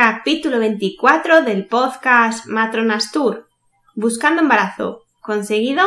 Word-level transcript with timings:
Capítulo 0.00 0.60
24 0.60 1.42
del 1.42 1.66
podcast 1.66 2.46
Matronas 2.46 3.10
Tour. 3.10 3.48
Buscando 3.96 4.42
embarazo. 4.42 5.02
¿Conseguido? 5.20 5.82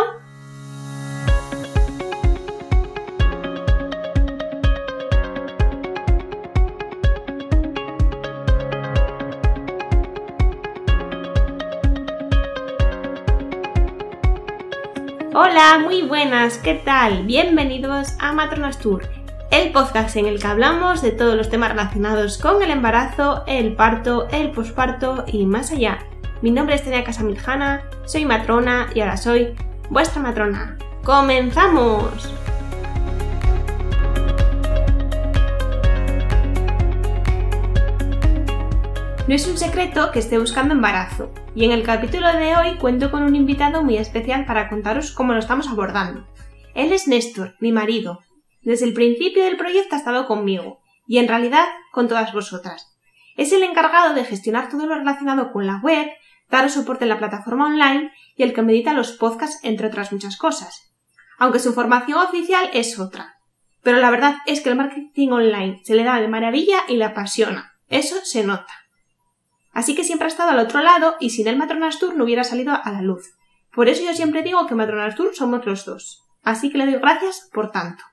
Hola, 15.34 15.80
muy 15.82 16.02
buenas, 16.02 16.58
¿qué 16.58 16.74
tal? 16.74 17.24
Bienvenidos 17.24 18.10
a 18.20 18.34
Matronas 18.34 18.78
Tour, 18.78 19.08
el 19.52 19.74
podcast 19.74 20.16
en 20.16 20.28
el 20.28 20.40
que 20.40 20.48
hablamos 20.48 21.02
de 21.02 21.12
todos 21.12 21.36
los 21.36 21.50
temas 21.50 21.72
relacionados 21.72 22.38
con 22.38 22.64
el 22.64 22.72
embarazo, 22.72 23.44
el 23.48 23.76
parto, 23.76 24.30
el 24.32 24.52
posparto 24.52 25.26
y 25.28 25.46
más 25.46 25.72
allá. 25.72 26.00
Mi 26.42 26.52
nombre 26.52 26.76
es 26.76 26.86
Tania 26.86 27.04
Casamiljana, 27.04 27.84
soy 28.06 28.24
matrona 28.24 28.88
y 28.96 29.02
ahora 29.02 29.18
soy 29.18 29.54
vuestra 29.90 30.22
matrona. 30.22 30.78
¡Comenzamos! 31.04 32.34
No 39.28 39.36
es 39.36 39.48
un 39.48 39.58
secreto 39.58 40.12
que 40.12 40.20
esté 40.20 40.40
buscando 40.40 40.74
embarazo, 40.74 41.30
y 41.56 41.66
en 41.66 41.72
el 41.72 41.84
capítulo 41.84 42.32
de 42.34 42.56
hoy 42.56 42.78
cuento 42.78 43.12
con 43.12 43.24
un 43.24 43.36
invitado 43.36 43.84
muy 43.84 43.98
especial 43.98 44.46
para 44.46 44.70
contaros 44.70 45.12
cómo 45.12 45.34
lo 45.34 45.40
estamos 45.40 45.68
abordando. 45.68 46.26
Él 46.74 46.94
es 46.94 47.10
Néstor, 47.10 47.56
mi 47.60 47.74
marido. 47.74 48.22
Desde 48.62 48.86
el 48.86 48.94
principio 48.94 49.44
del 49.44 49.58
proyecto 49.58 49.96
ha 49.96 50.00
estado 50.00 50.28
conmigo, 50.28 50.82
y 51.08 51.18
en 51.18 51.28
realidad 51.28 51.66
con 51.92 52.08
todas 52.08 52.34
vosotras. 52.34 52.96
Es 53.36 53.52
el 53.54 53.64
encargado 53.64 54.14
de 54.14 54.24
gestionar 54.24 54.70
todo 54.70 54.86
lo 54.86 54.96
relacionado 54.96 55.52
con 55.52 55.66
la 55.66 55.80
web, 55.82 56.08
dar 56.50 56.70
soporte 56.70 57.06
en 57.06 57.10
la 57.10 57.18
plataforma 57.18 57.66
online 57.66 58.12
y 58.36 58.44
el 58.44 58.54
que 58.54 58.62
medita 58.62 58.94
los 58.94 59.14
podcasts, 59.14 59.60
entre 59.64 59.88
otras 59.88 60.12
muchas 60.12 60.38
cosas. 60.38 60.94
Aunque 61.40 61.60
su 61.60 61.74
formación 61.74 62.20
oficial 62.20 62.70
es 62.74 63.00
otra. 63.00 63.36
Pero 63.82 63.98
la 63.98 64.12
verdad 64.12 64.36
es 64.46 64.62
que 64.62 64.70
el 64.70 64.76
marketing 64.76 65.30
online 65.30 65.82
se 65.84 65.96
le 65.96 66.04
da 66.04 66.22
de 66.22 66.28
maravilla 66.28 66.82
y 66.88 66.98
le 66.98 67.06
apasiona. 67.06 67.74
Eso 67.90 68.18
se 68.24 68.44
nota. 68.44 68.74
Así 69.74 69.96
que 69.96 70.04
siempre 70.04 70.26
ha 70.26 70.30
estado 70.30 70.52
al 70.52 70.60
otro 70.60 70.82
lado 70.82 71.16
y 71.20 71.32
sin 71.32 71.48
él 71.48 71.58
Matronas 71.58 71.98
Tour 71.98 72.16
no 72.16 72.26
hubiera 72.26 72.44
salido 72.44 72.74
a 72.74 72.92
la 72.92 73.02
luz. 73.02 73.32
Por 73.74 73.90
eso 73.90 74.04
yo 74.04 74.14
siempre 74.14 74.44
digo 74.44 74.68
que 74.68 74.76
Matronas 74.76 75.16
Tour 75.16 75.34
somos 75.34 75.66
los 75.66 75.86
dos. 75.86 76.24
Así 76.44 76.70
que 76.70 76.78
le 76.78 76.86
doy 76.86 77.00
gracias 77.00 77.50
por 77.52 77.72
tanto. 77.72 78.04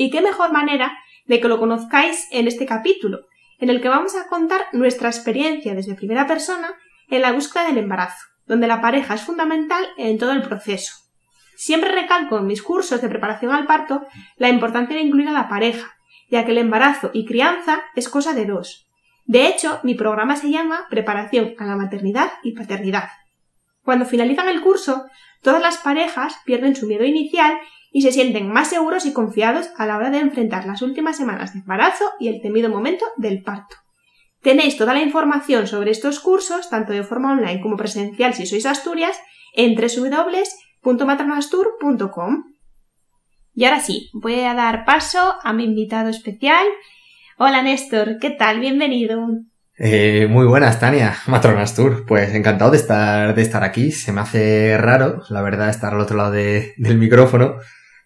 Y 0.00 0.08
qué 0.08 0.22
mejor 0.22 0.50
manera 0.50 0.96
de 1.26 1.42
que 1.42 1.48
lo 1.48 1.58
conozcáis 1.58 2.26
en 2.30 2.48
este 2.48 2.64
capítulo, 2.64 3.26
en 3.58 3.68
el 3.68 3.82
que 3.82 3.90
vamos 3.90 4.16
a 4.16 4.28
contar 4.28 4.62
nuestra 4.72 5.10
experiencia 5.10 5.74
desde 5.74 5.94
primera 5.94 6.26
persona 6.26 6.72
en 7.10 7.20
la 7.20 7.32
búsqueda 7.32 7.66
del 7.66 7.76
embarazo, 7.76 8.24
donde 8.46 8.66
la 8.66 8.80
pareja 8.80 9.12
es 9.12 9.20
fundamental 9.20 9.86
en 9.98 10.16
todo 10.16 10.32
el 10.32 10.40
proceso. 10.40 10.94
Siempre 11.54 11.92
recalco 11.92 12.38
en 12.38 12.46
mis 12.46 12.62
cursos 12.62 13.02
de 13.02 13.10
preparación 13.10 13.52
al 13.52 13.66
parto 13.66 14.06
la 14.38 14.48
importancia 14.48 14.96
de 14.96 15.02
incluir 15.02 15.28
a 15.28 15.32
la 15.32 15.50
pareja, 15.50 15.94
ya 16.30 16.46
que 16.46 16.52
el 16.52 16.56
embarazo 16.56 17.10
y 17.12 17.26
crianza 17.26 17.82
es 17.94 18.08
cosa 18.08 18.32
de 18.32 18.46
dos, 18.46 18.86
de 19.26 19.46
hecho, 19.46 19.80
mi 19.82 19.94
programa 19.94 20.34
se 20.34 20.50
llama 20.50 20.86
Preparación 20.88 21.54
a 21.58 21.66
la 21.66 21.76
maternidad 21.76 22.32
y 22.42 22.52
paternidad. 22.52 23.10
Cuando 23.84 24.06
finalizan 24.06 24.48
el 24.48 24.62
curso, 24.62 25.04
todas 25.42 25.60
las 25.60 25.76
parejas 25.76 26.36
pierden 26.46 26.74
su 26.74 26.86
miedo 26.86 27.04
inicial 27.04 27.60
y 27.92 28.02
se 28.02 28.12
sienten 28.12 28.52
más 28.52 28.68
seguros 28.68 29.04
y 29.06 29.12
confiados 29.12 29.70
a 29.76 29.86
la 29.86 29.96
hora 29.96 30.10
de 30.10 30.18
enfrentar 30.18 30.66
las 30.66 30.82
últimas 30.82 31.16
semanas 31.16 31.52
de 31.52 31.58
embarazo 31.60 32.04
y 32.18 32.26
el 32.28 32.40
temido 32.40 32.68
momento 32.68 33.04
del 33.16 33.42
parto. 33.42 33.76
Tenéis 34.42 34.76
toda 34.76 34.94
la 34.94 35.02
información 35.02 35.66
sobre 35.66 35.90
estos 35.90 36.20
cursos, 36.20 36.70
tanto 36.70 36.92
de 36.92 37.02
forma 37.02 37.32
online 37.32 37.60
como 37.60 37.76
presencial 37.76 38.34
si 38.34 38.46
sois 38.46 38.66
Asturias, 38.66 39.18
en 39.54 39.74
www.maternastur.com. 39.74 42.44
Y 43.52 43.64
ahora 43.64 43.80
sí, 43.80 44.08
voy 44.14 44.38
a 44.40 44.54
dar 44.54 44.84
paso 44.84 45.34
a 45.42 45.52
mi 45.52 45.64
invitado 45.64 46.08
especial, 46.08 46.68
Hola 47.42 47.62
Néstor, 47.62 48.18
¿qué 48.20 48.28
tal? 48.28 48.60
Bienvenido. 48.60 49.18
Eh, 49.78 50.26
muy 50.28 50.44
buenas, 50.44 50.78
Tania, 50.78 51.16
Matronas 51.26 51.74
Tour. 51.74 52.04
Pues 52.06 52.34
encantado 52.34 52.70
de 52.70 52.76
estar, 52.76 53.34
de 53.34 53.40
estar 53.40 53.64
aquí. 53.64 53.92
Se 53.92 54.12
me 54.12 54.20
hace 54.20 54.76
raro, 54.76 55.22
la 55.30 55.40
verdad, 55.40 55.70
estar 55.70 55.94
al 55.94 56.00
otro 56.00 56.18
lado 56.18 56.32
del 56.32 56.98
micrófono. 56.98 57.54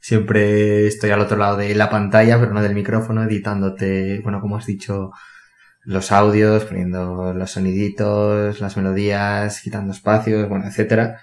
Siempre 0.05 0.87
estoy 0.87 1.13
al 1.13 1.21
otro 1.23 1.39
lado 1.39 1.57
de 1.57 1.75
la 1.75 1.89
pantalla, 1.89 2.39
pero 2.39 2.53
no 2.53 2.61
del 2.61 2.75
micrófono, 2.75 3.25
editándote, 3.25 4.21
bueno, 4.23 4.43
como 4.43 4.59
has 4.59 4.67
dicho, 4.67 5.13
los 5.81 6.13
audios, 6.13 6.67
poniendo 6.67 7.33
los 7.33 7.53
soniditos, 7.53 8.61
las 8.61 8.77
melodías, 8.77 9.63
quitando 9.63 9.95
espacios, 9.95 10.47
bueno, 10.47 10.67
etcétera. 10.67 11.23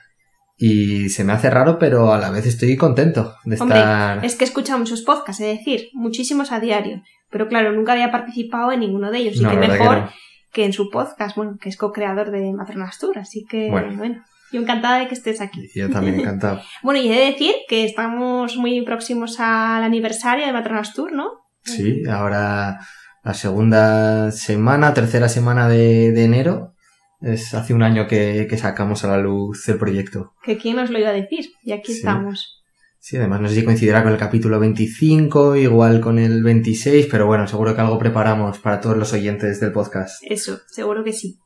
Y 0.57 1.09
se 1.09 1.23
me 1.23 1.33
hace 1.33 1.51
raro, 1.51 1.77
pero 1.77 2.11
a 2.11 2.17
la 2.17 2.31
vez 2.31 2.47
estoy 2.47 2.75
contento 2.75 3.35
de 3.45 3.53
estar. 3.53 4.25
Es 4.25 4.35
que 4.35 4.45
escucha 4.45 4.75
muchos 4.77 5.03
podcasts, 5.03 5.43
es 5.43 5.59
decir, 5.59 5.89
muchísimos 5.93 6.51
a 6.51 6.59
diario. 6.59 7.03
Pero 7.29 7.47
claro, 7.47 7.73
nunca 7.73 7.91
había 7.91 8.09
participado 8.09 8.71
en 8.71 8.79
ninguno 8.79 9.11
de 9.11 9.19
ellos. 9.19 9.35
y 9.35 9.45
que 9.45 9.57
mejor 9.57 10.09
que, 10.51 10.65
en 10.65 10.73
su 10.73 10.89
podcast, 10.89 11.35
bueno, 11.35 11.59
que 11.61 11.69
es 11.69 11.77
co-creador 11.77 12.31
de 12.31 12.51
Maternastur. 12.51 13.19
Así 13.19 13.45
que, 13.47 13.69
bueno. 13.69 14.23
Yo 14.51 14.61
encantada 14.61 14.99
de 14.99 15.07
que 15.07 15.13
estés 15.13 15.41
aquí. 15.41 15.69
Yo 15.73 15.89
también 15.89 16.19
encantado. 16.19 16.61
bueno, 16.83 16.99
y 16.99 17.11
he 17.11 17.19
de 17.19 17.31
decir 17.31 17.53
que 17.67 17.85
estamos 17.85 18.57
muy 18.57 18.81
próximos 18.81 19.39
al 19.39 19.83
aniversario 19.83 20.45
de 20.45 20.53
Maternastur, 20.53 21.13
¿no? 21.13 21.41
Sí, 21.63 22.03
ahora 22.09 22.79
la 23.23 23.33
segunda 23.33 24.31
semana, 24.31 24.93
tercera 24.93 25.29
semana 25.29 25.69
de, 25.69 26.07
enero. 26.23 26.73
Es 27.21 27.53
hace 27.53 27.73
un 27.73 27.83
año 27.83 28.07
que, 28.07 28.47
sacamos 28.57 29.03
a 29.03 29.09
la 29.09 29.17
luz 29.17 29.69
el 29.69 29.77
proyecto. 29.77 30.33
Que 30.43 30.57
quién 30.57 30.77
nos 30.77 30.89
lo 30.89 30.97
iba 30.97 31.09
a 31.09 31.13
decir. 31.13 31.51
Y 31.63 31.71
aquí 31.71 31.91
estamos. 31.91 32.63
Sí, 32.97 33.17
además 33.17 33.41
no 33.41 33.49
sé 33.49 33.55
si 33.55 33.63
coincidirá 33.65 34.03
con 34.03 34.11
el 34.11 34.17
capítulo 34.17 34.59
25, 34.59 35.55
igual 35.55 36.01
con 36.01 36.19
el 36.19 36.43
26, 36.43 37.07
pero 37.09 37.25
bueno, 37.25 37.47
seguro 37.47 37.73
que 37.73 37.81
algo 37.81 37.97
preparamos 37.97 38.59
para 38.59 38.79
todos 38.79 38.97
los 38.97 39.11
oyentes 39.13 39.59
del 39.59 39.71
podcast. 39.71 40.21
Eso, 40.21 40.59
seguro 40.67 41.03
que 41.03 41.13
sí. 41.13 41.39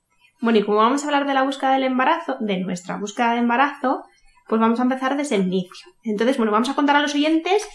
Bueno, 0.45 0.59
y 0.59 0.63
como 0.63 0.77
vamos 0.77 1.01
a 1.01 1.07
hablar 1.07 1.25
de 1.25 1.33
la 1.33 1.41
búsqueda 1.41 1.73
del 1.73 1.85
embarazo, 1.85 2.37
de 2.39 2.59
nuestra 2.59 2.97
búsqueda 2.97 3.33
de 3.33 3.39
embarazo, 3.39 4.03
pues 4.47 4.61
vamos 4.61 4.79
a 4.79 4.83
empezar 4.83 5.17
desde 5.17 5.37
el 5.37 5.47
inicio. 5.47 5.87
Entonces, 6.03 6.37
bueno, 6.37 6.51
vamos 6.51 6.69
a 6.69 6.75
contar 6.75 6.95
a 6.95 7.01
los 7.01 7.15
oyentes 7.15 7.67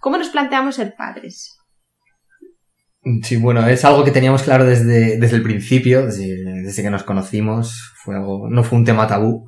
cómo 0.00 0.16
nos 0.16 0.30
planteamos 0.30 0.76
ser 0.76 0.94
padres. 0.96 1.58
Sí, 3.24 3.36
bueno, 3.36 3.68
es 3.68 3.84
algo 3.84 4.04
que 4.04 4.10
teníamos 4.10 4.42
claro 4.42 4.64
desde, 4.64 5.18
desde 5.18 5.36
el 5.36 5.42
principio, 5.42 6.06
desde, 6.06 6.62
desde 6.62 6.82
que 6.82 6.88
nos 6.88 7.02
conocimos. 7.02 7.92
Fue 8.02 8.16
algo, 8.16 8.48
no 8.48 8.64
fue 8.64 8.78
un 8.78 8.86
tema 8.86 9.06
tabú. 9.06 9.44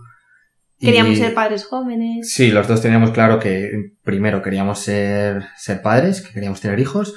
Queríamos 0.78 1.16
ser 1.16 1.32
padres 1.32 1.64
jóvenes. 1.64 2.30
Sí, 2.30 2.50
los 2.50 2.68
dos 2.68 2.82
teníamos 2.82 3.12
claro 3.12 3.38
que 3.38 3.70
primero 4.02 4.42
queríamos 4.42 4.80
ser, 4.80 5.46
ser 5.56 5.80
padres, 5.80 6.20
que 6.20 6.34
queríamos 6.34 6.60
tener 6.60 6.78
hijos. 6.78 7.14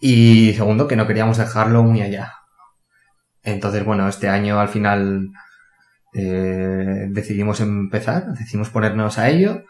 Y 0.00 0.52
segundo, 0.54 0.88
que 0.88 0.96
no 0.96 1.06
queríamos 1.06 1.38
dejarlo 1.38 1.84
muy 1.84 2.02
allá. 2.02 2.32
Entonces, 3.44 3.84
bueno, 3.84 4.08
este 4.08 4.28
año 4.28 4.58
al 4.58 4.68
final 4.68 5.30
eh, 6.14 7.06
decidimos 7.10 7.60
empezar, 7.60 8.32
decidimos 8.32 8.70
ponernos 8.70 9.18
a 9.18 9.28
ello. 9.28 9.64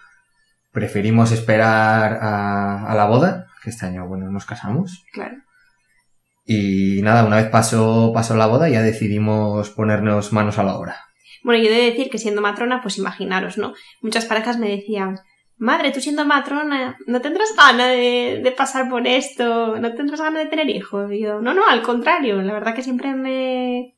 Preferimos 0.72 1.32
esperar 1.32 2.18
a, 2.22 2.86
a 2.86 2.94
la 2.94 3.06
boda, 3.06 3.46
que 3.62 3.70
este 3.70 3.86
año, 3.86 4.06
bueno, 4.06 4.30
nos 4.30 4.46
casamos. 4.46 5.04
Claro. 5.12 5.36
Y 6.46 7.00
nada, 7.02 7.24
una 7.24 7.36
vez 7.36 7.46
pasó, 7.46 8.12
pasó 8.14 8.36
la 8.36 8.46
boda, 8.46 8.68
ya 8.68 8.82
decidimos 8.82 9.70
ponernos 9.70 10.32
manos 10.32 10.58
a 10.58 10.64
la 10.64 10.76
obra. 10.76 10.96
Bueno, 11.42 11.62
yo 11.62 11.70
he 11.70 11.74
de 11.74 11.90
decir 11.90 12.10
que 12.10 12.18
siendo 12.18 12.40
matrona, 12.40 12.80
pues 12.82 12.98
imaginaros, 12.98 13.58
¿no? 13.58 13.74
Muchas 14.02 14.24
parejas 14.24 14.58
me 14.58 14.68
decían, 14.68 15.20
madre, 15.56 15.92
tú 15.92 16.00
siendo 16.00 16.24
matrona, 16.24 16.96
¿no 17.06 17.20
tendrás 17.20 17.54
ganas 17.56 17.88
de, 17.88 18.54
pasar 18.56 18.88
por 18.88 19.06
esto? 19.06 19.78
¿No 19.78 19.94
tendrás 19.94 20.20
ganas 20.20 20.44
de 20.44 20.50
tener 20.50 20.68
hijos? 20.70 21.10
Y 21.12 21.20
yo, 21.20 21.40
no, 21.40 21.54
no, 21.54 21.66
al 21.66 21.82
contrario, 21.82 22.42
la 22.42 22.52
verdad 22.52 22.74
que 22.74 22.82
siempre 22.82 23.14
me, 23.14 23.94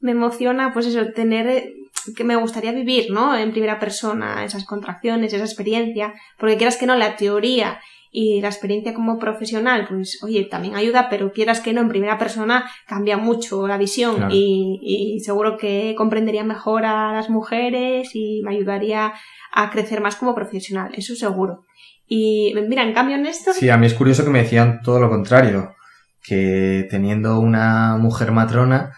me 0.00 0.12
emociona, 0.12 0.72
pues 0.72 0.86
eso, 0.86 1.12
tener, 1.12 1.72
que 2.16 2.24
me 2.24 2.36
gustaría 2.36 2.72
vivir, 2.72 3.10
¿no? 3.10 3.36
En 3.36 3.52
primera 3.52 3.78
persona, 3.78 4.44
esas 4.44 4.64
contracciones, 4.64 5.32
esa 5.32 5.44
experiencia, 5.44 6.14
porque 6.38 6.56
quieras 6.56 6.76
que 6.76 6.86
no, 6.86 6.96
la 6.96 7.16
teoría 7.16 7.80
y 8.12 8.40
la 8.40 8.48
experiencia 8.48 8.92
como 8.92 9.18
profesional, 9.18 9.86
pues 9.88 10.18
oye, 10.22 10.44
también 10.44 10.74
ayuda, 10.74 11.08
pero 11.08 11.32
quieras 11.32 11.60
que 11.60 11.72
no, 11.72 11.80
en 11.80 11.88
primera 11.88 12.18
persona 12.18 12.68
cambia 12.86 13.16
mucho 13.16 13.68
la 13.68 13.78
visión 13.78 14.30
y, 14.30 14.80
y, 14.82 15.20
seguro 15.20 15.56
que 15.56 15.94
comprendería 15.96 16.42
mejor 16.42 16.84
a 16.84 17.12
las 17.12 17.30
mujeres 17.30 18.10
y 18.14 18.42
me 18.42 18.54
ayudaría 18.54 19.12
a 19.52 19.70
crecer 19.70 20.00
más 20.00 20.16
como 20.16 20.34
profesional, 20.34 20.90
eso 20.94 21.14
seguro. 21.14 21.64
Y 22.12 22.52
mira, 22.68 22.82
en 22.82 22.92
cambio, 22.92 23.16
Néstor. 23.18 23.54
Sí, 23.54 23.70
a 23.70 23.76
mí 23.76 23.86
es 23.86 23.94
curioso 23.94 24.24
que 24.24 24.30
me 24.30 24.42
decían 24.42 24.80
todo 24.82 24.98
lo 24.98 25.08
contrario, 25.08 25.76
que 26.20 26.88
teniendo 26.90 27.38
una 27.38 27.96
mujer 27.98 28.32
matrona, 28.32 28.92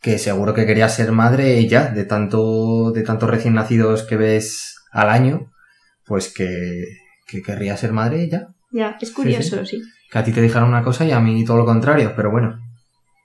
que 0.00 0.18
seguro 0.18 0.54
que 0.54 0.64
quería 0.64 0.88
ser 0.88 1.10
madre 1.10 1.66
ya, 1.66 1.88
de 1.88 2.04
tanto, 2.04 2.92
de 2.92 3.02
tantos 3.02 3.28
recién 3.28 3.54
nacidos 3.54 4.04
que 4.04 4.16
ves 4.16 4.76
al 4.92 5.08
año, 5.08 5.50
pues 6.04 6.32
que, 6.32 6.84
que 7.26 7.42
querría 7.42 7.76
ser 7.76 7.92
madre 7.92 8.28
ya. 8.28 8.51
Ya, 8.72 8.96
es 9.00 9.12
curioso, 9.12 9.64
sí, 9.66 9.82
Que 10.10 10.18
a 10.18 10.24
ti 10.24 10.32
te 10.32 10.40
dijeron 10.40 10.68
una 10.68 10.82
cosa 10.82 11.04
y 11.04 11.10
a 11.10 11.20
mí 11.20 11.44
todo 11.44 11.58
lo 11.58 11.64
contrario, 11.64 12.14
pero 12.16 12.30
bueno. 12.30 12.58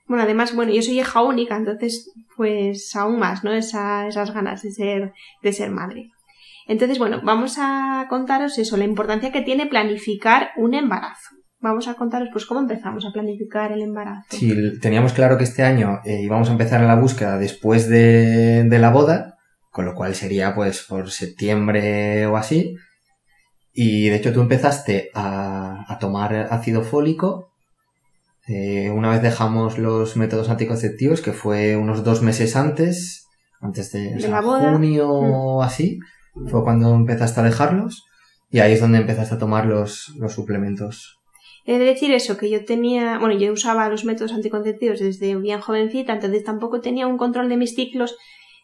Bueno, 0.06 0.22
además, 0.22 0.54
bueno, 0.54 0.72
yo 0.72 0.82
soy 0.82 1.00
hija 1.00 1.22
única, 1.22 1.56
entonces, 1.56 2.10
pues 2.36 2.94
aún 2.94 3.18
más, 3.18 3.44
¿no? 3.44 3.52
Esa, 3.52 4.06
esas 4.06 4.32
ganas 4.32 4.62
de 4.62 4.70
ser, 4.70 5.12
de 5.42 5.52
ser 5.52 5.70
madre. 5.70 6.10
Entonces, 6.66 6.98
bueno, 6.98 7.20
vamos 7.24 7.56
a 7.58 8.06
contaros 8.08 8.58
eso, 8.58 8.76
la 8.76 8.84
importancia 8.84 9.32
que 9.32 9.42
tiene 9.42 9.66
planificar 9.66 10.50
un 10.56 10.74
embarazo. 10.74 11.36
Vamos 11.60 11.88
a 11.88 11.94
contaros 11.94 12.28
pues 12.30 12.46
cómo 12.46 12.60
empezamos 12.60 13.04
a 13.04 13.10
planificar 13.12 13.72
el 13.72 13.82
embarazo. 13.82 14.28
Sí, 14.30 14.54
teníamos 14.80 15.12
claro 15.12 15.36
que 15.36 15.44
este 15.44 15.64
año 15.64 16.00
eh, 16.04 16.20
íbamos 16.22 16.48
a 16.48 16.52
empezar 16.52 16.80
la 16.82 16.94
búsqueda 16.94 17.36
después 17.36 17.88
de, 17.88 18.64
de 18.64 18.78
la 18.78 18.90
boda, 18.90 19.38
con 19.72 19.84
lo 19.84 19.94
cual 19.94 20.14
sería 20.14 20.54
pues 20.54 20.84
por 20.88 21.10
septiembre 21.10 22.26
o 22.26 22.36
así. 22.36 22.76
Y 23.80 24.08
de 24.08 24.16
hecho 24.16 24.32
tú 24.32 24.40
empezaste 24.40 25.10
a, 25.14 25.84
a 25.86 25.98
tomar 26.00 26.34
ácido 26.50 26.82
fólico 26.82 27.48
eh, 28.48 28.90
una 28.90 29.10
vez 29.10 29.22
dejamos 29.22 29.78
los 29.78 30.16
métodos 30.16 30.48
anticonceptivos, 30.48 31.20
que 31.20 31.32
fue 31.32 31.76
unos 31.76 32.02
dos 32.02 32.22
meses 32.22 32.56
antes, 32.56 33.26
antes 33.60 33.92
de, 33.92 34.14
de 34.14 34.28
la 34.28 34.40
boda. 34.40 34.72
junio 34.72 35.08
o 35.10 35.62
así, 35.62 35.98
fue 36.50 36.64
cuando 36.64 36.94
empezaste 36.94 37.40
a 37.40 37.44
dejarlos 37.44 38.06
y 38.50 38.60
ahí 38.60 38.72
es 38.72 38.80
donde 38.80 38.98
empezaste 38.98 39.34
a 39.34 39.38
tomar 39.38 39.66
los, 39.66 40.14
los 40.16 40.32
suplementos. 40.32 41.20
He 41.66 41.78
de 41.78 41.84
decir 41.84 42.10
eso, 42.12 42.38
que 42.38 42.48
yo 42.48 42.64
tenía, 42.64 43.18
bueno, 43.18 43.38
yo 43.38 43.52
usaba 43.52 43.90
los 43.90 44.06
métodos 44.06 44.32
anticonceptivos 44.32 45.00
desde 45.00 45.36
bien 45.36 45.60
jovencita, 45.60 46.14
entonces 46.14 46.42
tampoco 46.42 46.80
tenía 46.80 47.06
un 47.06 47.18
control 47.18 47.50
de 47.50 47.58
mis 47.58 47.74
ciclos 47.74 48.16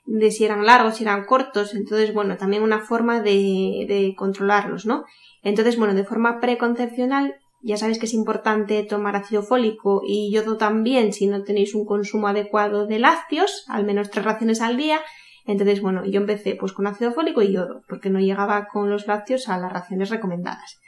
de 0.07 0.31
si 0.31 0.45
eran 0.45 0.67
largos, 0.67 0.97
si 0.97 1.05
eran 1.05 1.25
cortos, 1.25 1.75
entonces, 1.75 2.13
bueno, 2.13 2.37
también 2.37 2.63
una 2.63 2.81
forma 2.81 3.21
de, 3.21 3.87
de 3.89 4.15
controlarlos, 4.17 4.87
¿no? 4.87 5.05
Entonces, 5.43 5.79
bueno, 5.79 5.95
de 5.95 6.05
forma 6.05 6.41
preconcepcional, 6.41 7.37
ya 7.63 7.77
sabéis 7.77 7.99
que 7.99 8.07
es 8.07 8.15
importante 8.15 8.83
tomar 8.83 9.17
ácido 9.17 9.43
fólico 9.43 10.03
y 10.07 10.31
yodo 10.33 10.59
también 10.59 11.13
si 11.13 11.27
no 11.27 11.43
tenéis 11.45 11.75
un 11.75 11.87
consumo 11.87 12.29
adecuado 12.29 12.87
de 12.87 12.99
lácteos, 12.99 13.65
al 13.69 13.85
menos 13.85 14.11
tres 14.11 14.25
raciones 14.25 14.61
al 14.61 14.77
día, 14.77 15.01
entonces, 15.47 15.81
bueno, 15.81 16.05
yo 16.07 16.21
empecé 16.21 16.55
pues 16.55 16.73
con 16.73 16.87
ácido 16.87 17.13
fólico 17.13 17.43
y 17.43 17.53
yodo, 17.53 17.83
porque 17.89 18.11
no 18.11 18.19
llegaba 18.19 18.67
con 18.67 18.91
los 18.91 19.07
lácteos 19.07 19.49
a 19.49 19.59
las 19.59 19.73
raciones 19.73 20.11
recomendadas. 20.11 20.81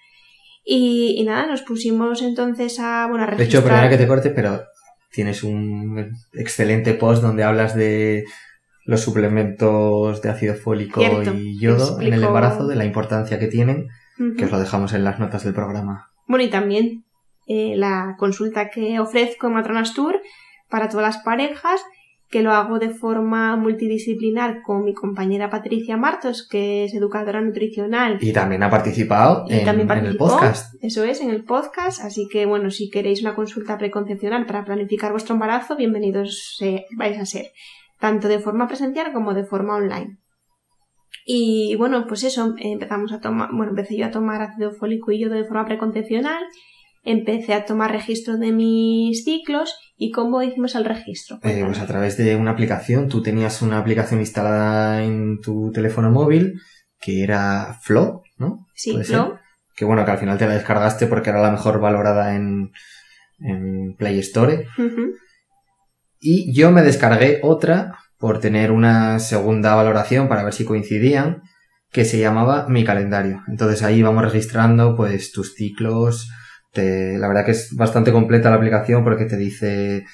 Y, 0.65 1.15
y 1.19 1.25
nada, 1.25 1.47
nos 1.47 1.63
pusimos 1.63 2.23
entonces 2.23 2.79
a, 2.81 3.07
bueno, 3.07 3.25
a 3.25 3.27
registrar... 3.27 3.39
De 3.39 3.45
hecho, 3.45 3.63
perdona 3.63 3.89
que 3.91 3.99
te 3.99 4.09
corte, 4.09 4.31
pero 4.31 4.65
tienes 5.13 5.43
un 5.43 6.11
excelente 6.33 6.95
post 6.95 7.23
donde 7.23 7.45
hablas 7.45 7.77
de 7.77 8.25
los 8.87 9.01
suplementos 9.01 10.23
de 10.23 10.31
ácido 10.31 10.55
fólico 10.55 11.01
Cierto, 11.01 11.35
y 11.35 11.59
yodo 11.59 12.01
en 12.01 12.13
el 12.13 12.23
embarazo, 12.23 12.67
de 12.67 12.77
la 12.77 12.85
importancia 12.85 13.39
que 13.39 13.49
tienen, 13.49 13.89
que 14.39 14.45
os 14.45 14.51
lo 14.51 14.59
dejamos 14.59 14.95
en 14.95 15.05
las 15.05 15.19
notas 15.19 15.45
del 15.45 15.53
programa. 15.53 16.09
Bueno, 16.27 16.45
y 16.45 16.51
también 16.51 17.05
eh, 17.47 17.75
la 17.77 18.15
consulta 18.19 18.71
que 18.71 18.99
ofrezco 19.01 19.49
en 19.49 19.55
Matronas 19.55 19.93
Tour 19.93 20.21
para 20.71 20.89
todas 20.89 21.15
las 21.15 21.25
parejas, 21.25 21.81
que 22.31 22.43
lo 22.43 22.53
hago 22.53 22.79
de 22.79 22.91
forma 22.91 23.57
multidisciplinar 23.57 24.63
con 24.63 24.85
mi 24.85 24.95
compañera 24.95 25.51
Patricia 25.51 25.97
Martos, 25.97 26.47
que 26.49 26.85
es 26.85 26.95
educadora 26.95 27.41
nutricional. 27.41 28.19
Y 28.21 28.33
también 28.33 28.63
ha 28.63 28.71
participado 28.71 29.45
en, 29.49 29.65
también 29.65 29.91
en 29.91 30.07
el 30.07 30.17
podcast. 30.17 30.75
Eso 30.83 31.05
es, 31.05 31.21
en 31.21 31.31
el 31.31 31.45
podcast. 31.45 32.03
Así 32.03 32.27
que, 32.31 32.47
bueno, 32.47 32.71
si 32.71 32.91
queréis 32.91 33.21
una 33.21 33.35
consulta 33.35 33.79
preconcepcional 33.79 34.47
para 34.47 34.65
planificar 34.65 35.13
vuestro 35.13 35.35
embarazo, 35.35 35.77
bienvenidos 35.77 36.59
eh, 36.61 36.87
vais 36.97 37.19
a 37.19 37.27
ser, 37.27 37.47
tanto 38.01 38.29
de 38.29 38.39
forma 38.39 38.69
presencial 38.69 39.13
como 39.13 39.35
de 39.35 39.45
forma 39.45 39.77
online. 39.77 40.19
Y 41.25 41.75
bueno, 41.77 42.07
pues 42.07 42.25
eso, 42.25 42.55
empezamos 42.59 43.13
a 43.13 43.21
tomar, 43.21 43.51
bueno, 43.53 43.71
empecé 43.71 43.97
yo 43.97 44.07
a 44.07 44.11
tomar 44.11 44.43
ácido 44.43 44.73
fólico 44.73 45.13
y 45.13 45.21
yodo 45.21 45.35
de 45.35 45.45
forma 45.45 45.65
preconcepcional, 45.65 46.43
empecé 47.03 47.55
a 47.55 47.65
tomar 47.65 47.93
registro 47.93 48.37
de 48.37 48.53
mis 48.53 49.25
ciclos 49.25 49.77
y 49.97 50.11
cómo 50.11 50.43
hicimos 50.43 50.75
el 50.75 50.85
registro. 50.85 51.39
Eh, 51.43 51.63
pues 51.65 51.79
a 51.81 51.87
través 51.87 52.17
de 52.17 52.37
una 52.37 52.53
aplicación, 52.53 53.09
tú 53.09 53.23
tenías 53.23 53.63
una 53.63 53.79
aplicación 53.79 54.21
instalada 54.21 55.03
en 55.03 55.41
tu 55.41 55.73
teléfono 55.73 56.11
móvil 56.11 56.61
que 57.01 57.23
era 57.23 57.79
Flow, 57.83 58.23
¿no? 58.39 58.67
sí, 58.75 58.93
puede 58.93 59.05
Flo, 59.05 59.39
Que 59.75 59.85
bueno, 59.85 60.05
que 60.05 60.11
al 60.11 60.19
final 60.19 60.39
te 60.39 60.47
la 60.47 60.55
descargaste 60.55 61.07
porque 61.07 61.31
era 61.31 61.41
la 61.41 61.51
mejor 61.51 61.81
valorada 61.81 62.35
en, 62.35 62.73
en 63.41 63.95
Play 63.97 64.19
Store. 64.21 64.67
Y 66.21 66.53
yo 66.55 66.71
me 66.71 66.83
descargué 66.83 67.41
otra 67.43 67.99
por 68.19 68.41
tener 68.41 68.73
una 68.73 69.19
segunda 69.19 69.75
valoración 69.75 70.29
para 70.29 70.43
ver 70.43 70.55
si 70.55 70.65
coincidían, 70.65 71.43
que 71.93 72.05
se 72.05 72.19
llamaba 72.19 72.67
Mi 72.69 72.85
Calendario. 72.85 73.43
Entonces 73.49 73.83
ahí 73.83 74.03
vamos 74.03 74.25
registrando 74.25 74.97
pues 74.97 75.33
tus 75.33 75.55
ciclos. 75.55 76.29
Te- 76.73 77.19
la 77.19 77.29
verdad 77.29 77.45
que 77.45 77.53
es 77.53 77.75
bastante 77.75 78.13
completa 78.13 78.51
la 78.51 78.57
aplicación 78.57 79.05
porque 79.05 79.25
te 79.27 79.37
dice, 79.37 80.05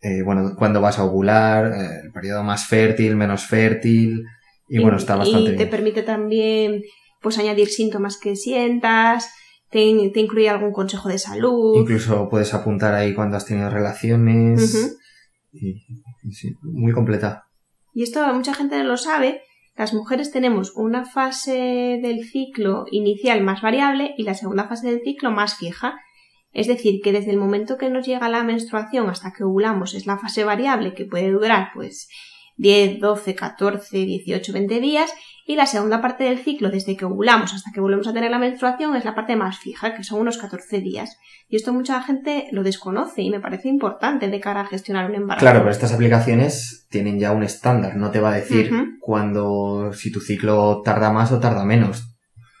eh, 0.00 0.22
bueno, 0.22 0.54
cuándo 0.56 0.80
vas 0.80 0.98
a 0.98 1.04
ovular, 1.04 1.72
eh, 1.72 2.00
el 2.04 2.12
periodo 2.12 2.42
más 2.42 2.66
fértil, 2.66 3.16
menos 3.16 3.46
fértil. 3.46 4.24
Y, 4.68 4.78
bueno, 4.78 4.96
está 4.96 5.16
bastante 5.16 5.50
y 5.50 5.52
te 5.52 5.56
bien. 5.56 5.70
permite 5.70 6.02
también 6.02 6.82
pues 7.20 7.38
añadir 7.38 7.68
síntomas 7.68 8.18
que 8.18 8.34
sientas, 8.36 9.30
te, 9.70 9.80
te 10.12 10.20
incluye 10.20 10.48
algún 10.48 10.72
consejo 10.72 11.08
de 11.08 11.18
salud. 11.18 11.76
Incluso 11.78 12.28
puedes 12.28 12.52
apuntar 12.52 12.94
ahí 12.94 13.14
cuando 13.14 13.36
has 13.36 13.46
tenido 13.46 13.70
relaciones. 13.70 14.74
Ujú. 14.74 15.01
Y, 15.52 16.32
sí, 16.32 16.56
muy 16.62 16.92
completa. 16.92 17.44
Y 17.94 18.02
esto 18.02 18.26
mucha 18.34 18.54
gente 18.54 18.78
no 18.78 18.84
lo 18.84 18.96
sabe. 18.96 19.42
Las 19.76 19.94
mujeres 19.94 20.30
tenemos 20.30 20.72
una 20.76 21.04
fase 21.04 21.98
del 22.02 22.24
ciclo 22.24 22.84
inicial 22.90 23.42
más 23.42 23.62
variable 23.62 24.14
y 24.16 24.24
la 24.24 24.34
segunda 24.34 24.68
fase 24.68 24.90
del 24.90 25.02
ciclo 25.02 25.30
más 25.30 25.56
fija. 25.56 25.98
Es 26.52 26.66
decir, 26.66 27.00
que 27.02 27.12
desde 27.12 27.30
el 27.30 27.38
momento 27.38 27.78
que 27.78 27.88
nos 27.88 28.06
llega 28.06 28.28
la 28.28 28.44
menstruación 28.44 29.08
hasta 29.08 29.32
que 29.32 29.44
ovulamos 29.44 29.94
es 29.94 30.06
la 30.06 30.18
fase 30.18 30.44
variable 30.44 30.94
que 30.94 31.06
puede 31.06 31.30
durar 31.30 31.70
pues 31.74 32.08
10, 32.56 33.00
12, 33.00 33.34
14, 33.34 33.96
18, 33.96 34.52
20 34.52 34.80
días 34.80 35.14
y 35.46 35.56
la 35.56 35.66
segunda 35.66 36.00
parte 36.00 36.24
del 36.24 36.38
ciclo 36.38 36.70
desde 36.70 36.96
que 36.96 37.04
ovulamos 37.04 37.52
hasta 37.52 37.72
que 37.72 37.80
volvemos 37.80 38.06
a 38.06 38.12
tener 38.12 38.30
la 38.30 38.38
menstruación 38.38 38.94
es 38.94 39.04
la 39.04 39.14
parte 39.14 39.36
más 39.36 39.58
fija, 39.58 39.94
que 39.94 40.04
son 40.04 40.20
unos 40.20 40.38
14 40.38 40.80
días. 40.80 41.18
Y 41.48 41.56
esto 41.56 41.72
mucha 41.72 42.00
gente 42.02 42.48
lo 42.52 42.62
desconoce 42.62 43.22
y 43.22 43.30
me 43.30 43.40
parece 43.40 43.68
importante 43.68 44.28
de 44.28 44.40
cara 44.40 44.60
a 44.60 44.66
gestionar 44.66 45.08
un 45.10 45.16
embarazo. 45.16 45.44
Claro, 45.44 45.60
pero 45.60 45.70
estas 45.72 45.92
aplicaciones 45.92 46.86
tienen 46.90 47.18
ya 47.18 47.32
un 47.32 47.42
estándar, 47.42 47.96
no 47.96 48.10
te 48.10 48.20
va 48.20 48.32
a 48.32 48.36
decir 48.36 48.70
cuando 49.00 49.92
si 49.92 50.12
tu 50.12 50.20
ciclo 50.20 50.80
tarda 50.84 51.12
más 51.12 51.32
o 51.32 51.40
tarda 51.40 51.64
menos. 51.64 52.08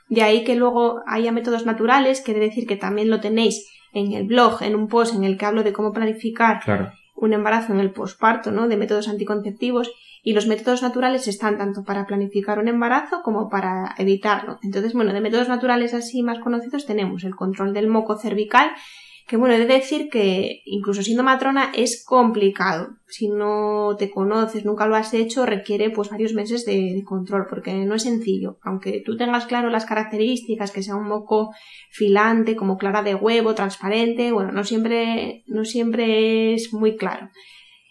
De 0.08 0.22
ahí 0.22 0.44
que 0.44 0.56
luego 0.56 1.00
haya 1.06 1.32
métodos 1.32 1.64
naturales, 1.64 2.22
de 2.24 2.34
decir 2.34 2.66
que 2.66 2.76
también 2.76 3.08
lo 3.08 3.20
tenéis 3.20 3.66
en 3.94 4.12
el 4.12 4.26
blog, 4.26 4.62
en 4.62 4.74
un 4.74 4.88
post 4.88 5.14
en 5.14 5.24
el 5.24 5.38
que 5.38 5.46
hablo 5.46 5.62
de 5.62 5.72
cómo 5.72 5.92
planificar 5.92 6.60
Claro. 6.64 6.92
un 7.16 7.32
embarazo 7.32 7.72
en 7.72 7.80
el 7.80 7.92
posparto, 7.92 8.50
¿no? 8.50 8.68
De 8.68 8.76
métodos 8.76 9.08
anticonceptivos. 9.08 9.90
Y 10.22 10.34
los 10.34 10.46
métodos 10.46 10.82
naturales 10.82 11.26
están 11.26 11.58
tanto 11.58 11.82
para 11.84 12.06
planificar 12.06 12.60
un 12.60 12.68
embarazo 12.68 13.22
como 13.22 13.48
para 13.48 13.94
evitarlo. 13.98 14.58
Entonces, 14.62 14.92
bueno, 14.92 15.12
de 15.12 15.20
métodos 15.20 15.48
naturales 15.48 15.94
así 15.94 16.22
más 16.22 16.38
conocidos 16.38 16.86
tenemos 16.86 17.24
el 17.24 17.34
control 17.34 17.74
del 17.74 17.88
moco 17.88 18.16
cervical, 18.16 18.70
que 19.26 19.36
bueno, 19.36 19.54
he 19.54 19.58
de 19.58 19.66
decir 19.66 20.10
que 20.10 20.62
incluso 20.64 21.02
siendo 21.02 21.22
matrona 21.22 21.72
es 21.74 22.04
complicado. 22.04 22.96
Si 23.08 23.28
no 23.28 23.96
te 23.98 24.10
conoces, 24.10 24.64
nunca 24.64 24.86
lo 24.86 24.96
has 24.96 25.14
hecho, 25.14 25.46
requiere 25.46 25.90
pues 25.90 26.10
varios 26.10 26.34
meses 26.34 26.64
de, 26.64 26.92
de 26.94 27.04
control, 27.04 27.46
porque 27.48 27.72
no 27.84 27.94
es 27.94 28.02
sencillo. 28.02 28.58
Aunque 28.62 29.02
tú 29.04 29.16
tengas 29.16 29.46
claro 29.46 29.70
las 29.70 29.86
características, 29.86 30.70
que 30.70 30.82
sea 30.82 30.96
un 30.96 31.08
moco 31.08 31.50
filante, 31.90 32.56
como 32.56 32.76
clara 32.76 33.02
de 33.02 33.14
huevo, 33.14 33.54
transparente, 33.54 34.32
bueno, 34.32 34.52
no 34.52 34.64
siempre, 34.64 35.44
no 35.46 35.64
siempre 35.64 36.54
es 36.54 36.72
muy 36.72 36.96
claro. 36.96 37.28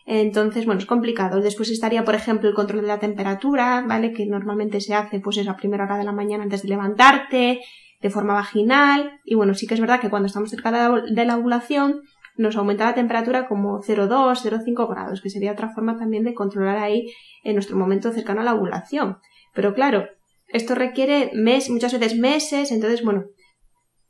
Entonces, 0.06 0.66
bueno, 0.66 0.80
es 0.80 0.86
complicado. 0.86 1.42
Después 1.42 1.70
estaría, 1.70 2.04
por 2.04 2.16
ejemplo, 2.16 2.50
el 2.50 2.56
control 2.56 2.82
de 2.82 2.88
la 2.88 3.00
temperatura, 3.00 3.84
¿vale? 3.88 4.14
Que 4.14 4.26
normalmente 4.26 4.82
se 4.82 4.94
hace, 4.94 5.20
pues, 5.20 5.38
eso, 5.38 5.52
a 5.52 5.58
primera 5.58 5.86
hora 5.86 5.98
de 5.98 6.04
la 6.04 6.12
mañana 6.12 6.44
antes 6.44 6.64
de 6.64 6.70
levantarte, 6.70 7.62
de 8.02 8.10
forma 8.10 8.34
vaginal. 8.34 9.20
Y 9.24 9.36
bueno, 9.36 9.54
sí 9.54 9.68
que 9.68 9.76
es 9.76 9.80
verdad 9.80 10.00
que 10.00 10.10
cuando 10.10 10.28
estamos 10.28 10.50
cerca 10.50 10.72
de 10.72 10.78
la, 10.78 11.02
de 11.02 11.26
la 11.26 11.38
ovulación, 11.38 12.02
nos 12.38 12.56
aumenta 12.56 12.86
la 12.86 12.96
temperatura 12.96 13.48
como 13.48 13.82
0,2, 13.82 14.42
0,5 14.42 14.90
grados, 14.90 15.22
que 15.22 15.30
sería 15.30 15.52
otra 15.52 15.70
forma 15.70 15.98
también 15.98 16.24
de 16.24 16.34
controlar 16.34 16.78
ahí 16.78 17.14
en 17.44 17.54
nuestro 17.54 17.78
momento 17.78 18.12
cercano 18.12 18.42
a 18.42 18.44
la 18.44 18.56
ovulación. 18.56 19.18
Pero 19.54 19.74
claro, 19.74 20.08
esto 20.48 20.76
requiere 20.76 21.32
mes, 21.34 21.70
muchas 21.70 21.94
veces 21.94 22.18
meses, 22.18 22.72
entonces, 22.72 23.04
bueno, 23.04 23.26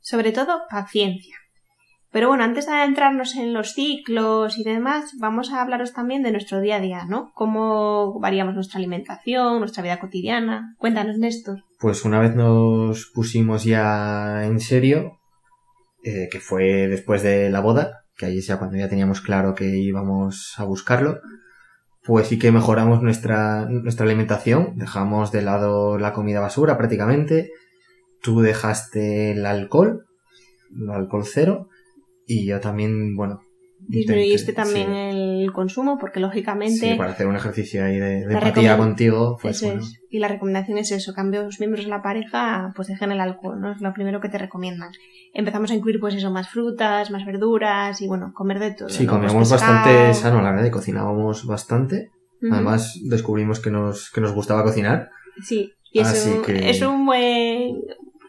Sobre 0.04 0.32
todo, 0.32 0.62
paciencia. 0.68 1.36
Pero 2.12 2.28
bueno, 2.28 2.44
antes 2.44 2.66
de 2.66 2.72
adentrarnos 2.72 3.36
en 3.36 3.54
los 3.54 3.72
ciclos 3.72 4.58
y 4.58 4.64
demás, 4.64 5.14
vamos 5.18 5.50
a 5.50 5.62
hablaros 5.62 5.94
también 5.94 6.22
de 6.22 6.30
nuestro 6.30 6.60
día 6.60 6.76
a 6.76 6.80
día, 6.80 7.06
¿no? 7.06 7.32
Cómo 7.34 8.20
variamos 8.20 8.54
nuestra 8.54 8.78
alimentación, 8.78 9.60
nuestra 9.60 9.82
vida 9.82 9.98
cotidiana. 9.98 10.76
Cuéntanos, 10.78 11.16
Néstor. 11.16 11.64
Pues 11.80 12.04
una 12.04 12.20
vez 12.20 12.36
nos 12.36 13.10
pusimos 13.14 13.64
ya 13.64 14.44
en 14.44 14.60
serio, 14.60 15.20
eh, 16.04 16.28
que 16.30 16.38
fue 16.38 16.86
después 16.86 17.22
de 17.22 17.48
la 17.48 17.60
boda, 17.60 18.04
que 18.18 18.26
ahí 18.26 18.42
ya 18.42 18.58
cuando 18.58 18.76
ya 18.76 18.90
teníamos 18.90 19.22
claro 19.22 19.54
que 19.54 19.64
íbamos 19.64 20.54
a 20.58 20.64
buscarlo, 20.64 21.18
pues 22.04 22.26
sí 22.26 22.38
que 22.38 22.52
mejoramos 22.52 23.02
nuestra, 23.02 23.64
nuestra 23.70 24.04
alimentación, 24.04 24.76
dejamos 24.76 25.32
de 25.32 25.40
lado 25.40 25.96
la 25.96 26.12
comida 26.12 26.40
basura 26.40 26.76
prácticamente, 26.76 27.50
tú 28.20 28.42
dejaste 28.42 29.30
el 29.30 29.46
alcohol, 29.46 30.04
el 30.76 30.90
alcohol 30.90 31.24
cero, 31.24 31.68
y 32.26 32.46
yo 32.46 32.60
también, 32.60 33.14
bueno. 33.16 33.40
Disminuiste 33.84 34.52
también 34.52 34.86
sí. 34.86 35.42
el 35.42 35.52
consumo 35.52 35.98
porque 35.98 36.20
lógicamente... 36.20 36.92
Sí, 36.92 36.94
para 36.96 37.10
hacer 37.10 37.26
un 37.26 37.34
ejercicio 37.34 37.84
ahí 37.84 37.98
de, 37.98 38.26
de 38.26 38.34
empatía 38.34 38.76
contigo, 38.76 39.36
pues 39.42 39.56
Eso 39.56 39.66
bueno. 39.66 39.80
es. 39.82 40.00
Y 40.08 40.20
la 40.20 40.28
recomendación 40.28 40.78
es 40.78 40.92
eso, 40.92 41.12
que 41.14 41.20
ambos 41.20 41.58
miembros 41.58 41.84
de 41.84 41.90
la 41.90 42.00
pareja 42.00 42.72
pues 42.76 42.86
dejen 42.86 43.10
el 43.10 43.20
alcohol, 43.20 43.60
¿no? 43.60 43.72
Es 43.72 43.80
lo 43.80 43.92
primero 43.92 44.20
que 44.20 44.28
te 44.28 44.38
recomiendan. 44.38 44.90
Empezamos 45.34 45.72
a 45.72 45.74
incluir 45.74 45.98
pues 45.98 46.14
eso, 46.14 46.30
más 46.30 46.48
frutas, 46.48 47.10
más 47.10 47.26
verduras 47.26 48.00
y 48.00 48.06
bueno, 48.06 48.32
comer 48.32 48.60
de 48.60 48.70
todo. 48.72 48.88
Sí, 48.88 49.04
¿no? 49.04 49.14
Comíamos 49.14 49.50
bastante 49.50 50.14
sano, 50.14 50.40
la 50.42 50.52
verdad, 50.52 50.66
y 50.66 50.70
cocinábamos 50.70 51.44
bastante. 51.44 52.10
Además, 52.52 53.00
descubrimos 53.04 53.58
que 53.58 53.70
nos, 53.72 54.10
que 54.12 54.20
nos 54.20 54.32
gustaba 54.32 54.62
cocinar. 54.62 55.10
Sí, 55.42 55.72
y 55.90 55.98
es, 56.00 56.06
Así 56.08 56.30
un, 56.30 56.42
que- 56.44 56.70
es 56.70 56.80
un 56.82 57.04
buen, 57.04 57.80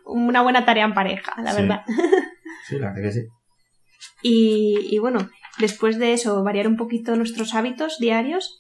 una 0.07 0.41
buena 0.41 0.65
tarea 0.65 0.85
en 0.85 0.95
pareja, 0.95 1.39
la 1.43 1.51
Sí. 1.53 1.61
verdad. 1.61 1.81
Sí, 2.67 2.79
la 2.79 2.87
verdad 2.87 3.01
que 3.03 3.11
sí. 3.11 3.21
Y, 4.23 4.87
y 4.89 4.97
bueno, 4.99 5.29
después 5.59 5.99
de 5.99 6.13
eso, 6.13 6.41
variar 6.43 6.67
un 6.67 6.77
poquito 6.77 7.15
nuestros 7.15 7.53
hábitos 7.53 7.97
diarios, 7.99 8.57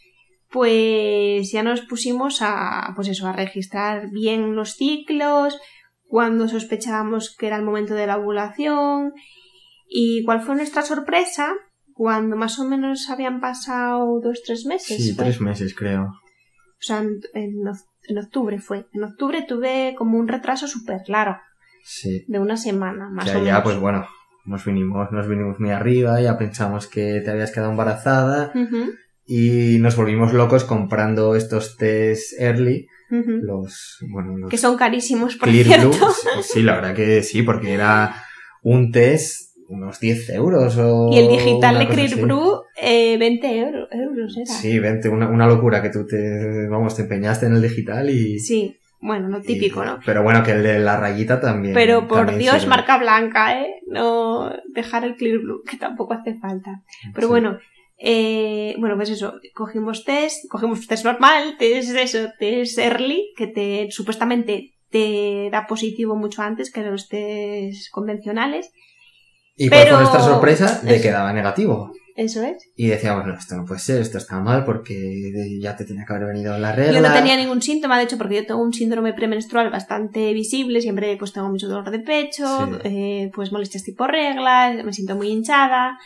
pues 0.51 1.51
ya 1.51 1.63
nos 1.63 1.81
pusimos 1.81 2.41
a, 2.41 2.93
pues 2.95 3.07
eso, 3.07 3.27
a 3.27 3.33
registrar 3.33 4.09
bien 4.11 4.55
los 4.55 4.75
ciclos, 4.75 5.57
cuando 6.05 6.47
sospechábamos 6.47 7.35
que 7.35 7.47
era 7.47 7.55
el 7.57 7.63
momento 7.63 7.95
de 7.95 8.05
la 8.05 8.17
ovulación 8.17 9.13
y 9.89 10.23
cuál 10.25 10.41
fue 10.41 10.55
nuestra 10.55 10.83
sorpresa 10.83 11.53
cuando 11.93 12.35
más 12.35 12.59
o 12.59 12.65
menos 12.65 13.09
habían 13.09 13.39
pasado 13.39 14.19
dos, 14.21 14.41
tres 14.45 14.65
meses. 14.65 14.97
Sí, 15.03 15.13
fue. 15.13 15.23
tres 15.25 15.41
meses, 15.41 15.73
creo. 15.75 16.03
O 16.03 16.85
sea, 16.85 16.99
en, 16.99 17.19
en 17.33 17.53
oc- 17.63 17.85
en 18.07 18.17
octubre 18.19 18.59
fue. 18.59 18.85
En 18.93 19.03
octubre 19.03 19.43
tuve 19.47 19.95
como 19.97 20.17
un 20.19 20.27
retraso 20.27 20.67
súper 20.67 21.01
largo, 21.07 21.37
Sí. 21.83 22.25
de 22.27 22.39
una 22.39 22.57
semana 22.57 23.09
más 23.09 23.25
Ya, 23.25 23.33
o 23.33 23.37
ya, 23.39 23.43
menos. 23.45 23.63
pues 23.63 23.79
bueno, 23.79 24.05
nos 24.45 24.65
vinimos, 24.65 25.11
nos 25.11 25.27
vinimos 25.27 25.59
muy 25.59 25.71
arriba, 25.71 26.19
ya 26.21 26.37
pensamos 26.37 26.87
que 26.87 27.21
te 27.23 27.31
habías 27.31 27.51
quedado 27.51 27.71
embarazada 27.71 28.51
y 29.25 29.77
nos 29.79 29.95
volvimos 29.95 30.33
locos 30.33 30.63
comprando 30.65 31.35
estos 31.35 31.77
test 31.77 32.33
early, 32.39 32.87
los, 33.09 33.97
bueno, 34.09 34.37
los 34.37 34.49
Que 34.49 34.57
son 34.57 34.75
carísimos, 34.75 35.35
por 35.35 35.47
Clear 35.49 35.65
cierto. 35.67 36.09
Sí, 36.41 36.61
la 36.63 36.75
verdad 36.75 36.95
que 36.95 37.21
sí, 37.23 37.43
porque 37.43 37.73
era 37.73 38.15
un 38.63 38.91
test 38.91 39.51
unos 39.69 39.99
10 39.99 40.29
euros 40.31 40.77
o 40.77 41.09
Y 41.11 41.17
el 41.19 41.29
digital 41.29 41.79
de 41.79 41.87
Clear. 41.87 42.19
Brew, 42.19 42.63
eh, 42.79 43.17
20 43.17 43.59
euro- 43.59 43.87
euros 43.91 44.35
era. 44.37 44.45
Sí, 44.45 44.77
20, 44.77 45.09
una, 45.09 45.29
una 45.29 45.47
locura 45.47 45.81
que 45.81 45.89
tú 45.89 46.05
te, 46.05 46.67
vamos, 46.67 46.95
te 46.95 47.03
empeñaste 47.03 47.45
en 47.45 47.53
el 47.53 47.61
digital 47.61 48.09
y... 48.09 48.39
Sí, 48.39 48.75
bueno, 49.03 49.27
lo 49.29 49.41
típico, 49.41 49.83
y- 49.83 49.85
¿no? 49.85 49.99
Pero 50.05 50.23
bueno, 50.23 50.43
que 50.43 50.51
el 50.51 50.63
de 50.63 50.79
la 50.79 50.97
rayita 50.97 51.39
también. 51.41 51.73
Pero 51.73 52.07
por 52.07 52.17
también 52.19 52.39
Dios, 52.39 52.55
sirve. 52.55 52.67
marca 52.69 52.97
blanca, 52.97 53.61
¿eh? 53.61 53.81
No 53.87 54.51
dejar 54.73 55.03
el 55.03 55.15
Clear 55.15 55.39
Blue, 55.39 55.61
que 55.69 55.77
tampoco 55.77 56.13
hace 56.13 56.35
falta. 56.39 56.81
Pero 57.13 57.27
Sí. 57.27 57.31
bueno, 57.31 57.57
eh, 57.97 58.75
bueno, 58.79 58.95
pues 58.95 59.09
eso, 59.09 59.33
cogimos 59.53 60.03
test, 60.05 60.49
cogimos 60.49 60.87
test 60.87 61.05
normal, 61.05 61.55
test 61.59 61.95
eso, 61.95 62.29
test 62.39 62.77
early, 62.79 63.31
que 63.37 63.47
te 63.47 63.87
supuestamente 63.91 64.71
te 64.89 65.49
da 65.51 65.65
positivo 65.67 66.15
mucho 66.15 66.41
antes 66.43 66.71
que 66.71 66.81
los 66.81 67.07
test 67.09 67.89
convencionales. 67.91 68.71
¿Y 69.55 69.67
cuál 69.69 69.81
pero- 69.81 69.95
fue 69.95 70.03
nuestra 70.05 70.21
sorpresa? 70.21 70.79
De 70.83 71.01
que 71.01 71.11
daba 71.11 71.33
negativo. 71.33 71.91
Eso 72.15 72.43
es. 72.43 72.57
Y 72.75 72.87
decíamos, 72.87 73.25
no, 73.25 73.33
esto 73.35 73.55
no 73.55 73.65
puede 73.65 73.79
ser, 73.79 73.99
esto 74.01 74.19
está 74.19 74.39
mal 74.39 74.65
porque 74.65 75.59
ya 75.59 75.75
te 75.75 75.83
tenía 75.83 76.05
que 76.05 76.13
haber 76.13 76.27
venido 76.27 76.55
la 76.59 76.71
regla. 76.71 76.93
Yo 76.99 77.07
no 77.07 77.11
tenía 77.13 77.35
ningún 77.35 77.61
síntoma, 77.61 77.97
de 77.97 78.03
hecho, 78.03 78.17
porque 78.19 78.35
yo 78.35 78.45
tengo 78.45 78.61
un 78.61 78.71
síndrome 78.73 79.13
premenstrual 79.13 79.71
bastante 79.71 80.31
visible, 80.33 80.79
siempre 80.81 81.17
pues 81.17 81.33
tengo 81.33 81.49
mucho 81.49 81.67
dolor 81.67 81.89
de 81.89 81.99
pecho, 81.99 82.45
Sí. 82.67 82.77
eh, 82.83 83.31
pues 83.33 83.51
molestias 83.51 83.83
tipo 83.83 84.05
reglas, 84.05 84.83
me 84.85 84.93
siento 84.93 85.15
muy 85.15 85.29
hinchada. 85.29 85.97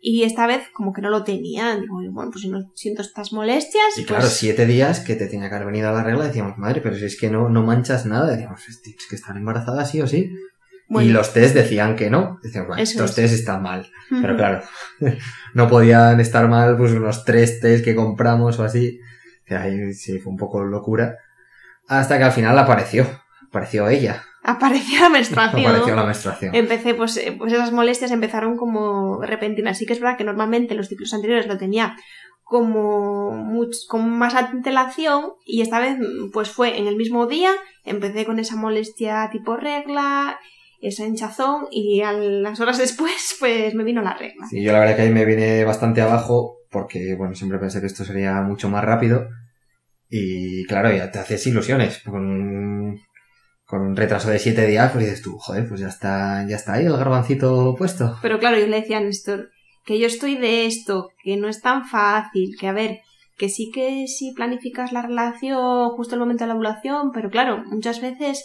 Y 0.00 0.22
esta 0.22 0.46
vez 0.46 0.62
como 0.72 0.92
que 0.92 1.02
no 1.02 1.10
lo 1.10 1.24
tenía, 1.24 1.74
digo, 1.74 1.96
bueno, 2.12 2.30
pues 2.30 2.42
si 2.42 2.48
no 2.48 2.70
siento 2.76 3.02
estas 3.02 3.32
molestias, 3.32 3.84
Y 3.96 4.02
pues 4.02 4.06
claro, 4.06 4.26
siete 4.28 4.64
días 4.64 5.00
que 5.00 5.16
te 5.16 5.26
tenía 5.26 5.48
que 5.48 5.56
haber 5.56 5.66
venido 5.66 5.90
la 5.90 6.04
regla, 6.04 6.26
decíamos, 6.26 6.56
madre, 6.58 6.80
pero 6.80 6.94
si 6.96 7.06
es 7.06 7.18
que 7.18 7.30
no, 7.30 7.48
no 7.48 7.64
manchas 7.64 8.06
nada, 8.06 8.30
decíamos, 8.30 8.60
es 8.68 8.80
que 9.10 9.16
estar 9.16 9.36
embarazada 9.36 9.84
sí 9.84 10.00
o 10.00 10.06
sí. 10.06 10.30
Y 10.88 11.08
los 11.08 11.32
test 11.32 11.54
decían 11.54 11.96
que 11.96 12.10
no. 12.10 12.38
Bueno, 12.42 12.76
Eso 12.76 13.04
estos 13.04 13.10
es. 13.10 13.16
test 13.16 13.34
están 13.34 13.62
mal. 13.62 13.90
Pero 14.08 14.36
claro, 14.36 14.62
no 15.54 15.68
podían 15.68 16.20
estar 16.20 16.48
mal 16.48 16.76
pues 16.76 16.92
unos 16.92 17.24
tres 17.24 17.60
test 17.60 17.84
que 17.84 17.94
compramos 17.96 18.58
o 18.58 18.64
así. 18.64 19.00
Ahí 19.48 19.92
sí, 19.94 20.18
fue 20.20 20.32
un 20.32 20.38
poco 20.38 20.64
locura. 20.64 21.16
Hasta 21.88 22.18
que 22.18 22.24
al 22.24 22.32
final 22.32 22.58
apareció. 22.58 23.06
Apareció 23.48 23.88
ella. 23.88 24.22
apareció 24.42 25.00
la 25.00 25.08
menstruación. 25.08 25.66
Apareció 25.66 25.96
la 25.96 26.04
menstruación. 26.04 26.54
Empecé, 26.54 26.94
pues, 26.94 27.16
eh, 27.16 27.34
pues 27.36 27.52
esas 27.52 27.72
molestias 27.72 28.10
empezaron 28.10 28.56
como 28.56 29.22
repentinas. 29.22 29.78
Sí 29.78 29.86
que 29.86 29.92
es 29.92 30.00
verdad 30.00 30.16
que 30.16 30.24
normalmente 30.24 30.74
los 30.74 30.88
ciclos 30.88 31.14
anteriores 31.14 31.46
lo 31.46 31.58
tenía 31.58 31.96
como 32.46 33.44
con 33.88 34.08
más 34.08 34.36
antelación 34.36 35.32
y 35.44 35.62
esta 35.62 35.80
vez 35.80 35.98
pues 36.32 36.48
fue 36.48 36.78
en 36.78 36.86
el 36.86 36.94
mismo 36.94 37.26
día, 37.26 37.50
empecé 37.84 38.24
con 38.24 38.38
esa 38.38 38.54
molestia 38.54 39.28
tipo 39.32 39.56
regla, 39.56 40.38
esa 40.80 41.06
hinchazón 41.06 41.68
y 41.70 42.02
a 42.02 42.12
las 42.12 42.60
horas 42.60 42.78
después 42.78 43.36
pues 43.40 43.74
me 43.74 43.84
vino 43.84 44.02
la 44.02 44.16
regla. 44.16 44.46
Sí, 44.48 44.62
yo 44.62 44.72
la 44.72 44.80
verdad 44.80 44.96
que 44.96 45.02
ahí 45.02 45.10
me 45.10 45.24
vine 45.24 45.64
bastante 45.64 46.00
abajo 46.00 46.58
porque, 46.70 47.14
bueno, 47.14 47.34
siempre 47.34 47.58
pensé 47.58 47.80
que 47.80 47.86
esto 47.86 48.04
sería 48.04 48.40
mucho 48.42 48.68
más 48.68 48.84
rápido. 48.84 49.28
Y 50.08 50.64
claro, 50.66 50.94
ya 50.94 51.10
te 51.10 51.18
haces 51.18 51.46
ilusiones. 51.46 52.02
Con 52.04 52.26
un, 52.26 53.00
con 53.64 53.80
un 53.82 53.96
retraso 53.96 54.30
de 54.30 54.38
siete 54.38 54.66
días, 54.66 54.92
pues 54.92 55.04
dices 55.04 55.22
tú, 55.22 55.36
joder, 55.38 55.68
pues 55.68 55.80
ya 55.80 55.88
está, 55.88 56.46
ya 56.48 56.56
está 56.56 56.74
ahí 56.74 56.86
el 56.86 56.96
garbancito 56.96 57.74
puesto. 57.76 58.18
Pero 58.22 58.38
claro, 58.38 58.58
yo 58.58 58.66
le 58.66 58.80
decía 58.80 58.98
a 58.98 59.00
Néstor 59.00 59.50
que 59.84 59.98
yo 59.98 60.06
estoy 60.06 60.36
de 60.36 60.66
esto, 60.66 61.10
que 61.22 61.36
no 61.36 61.48
es 61.48 61.62
tan 61.62 61.86
fácil, 61.86 62.56
que 62.58 62.66
a 62.66 62.72
ver, 62.72 63.00
que 63.38 63.48
sí 63.48 63.70
que 63.72 64.06
sí 64.08 64.32
planificas 64.34 64.92
la 64.92 65.02
relación 65.02 65.90
justo 65.90 66.14
el 66.14 66.20
momento 66.20 66.44
de 66.44 66.48
la 66.48 66.54
ovulación, 66.54 67.12
pero 67.12 67.30
claro, 67.30 67.62
muchas 67.66 68.00
veces 68.00 68.44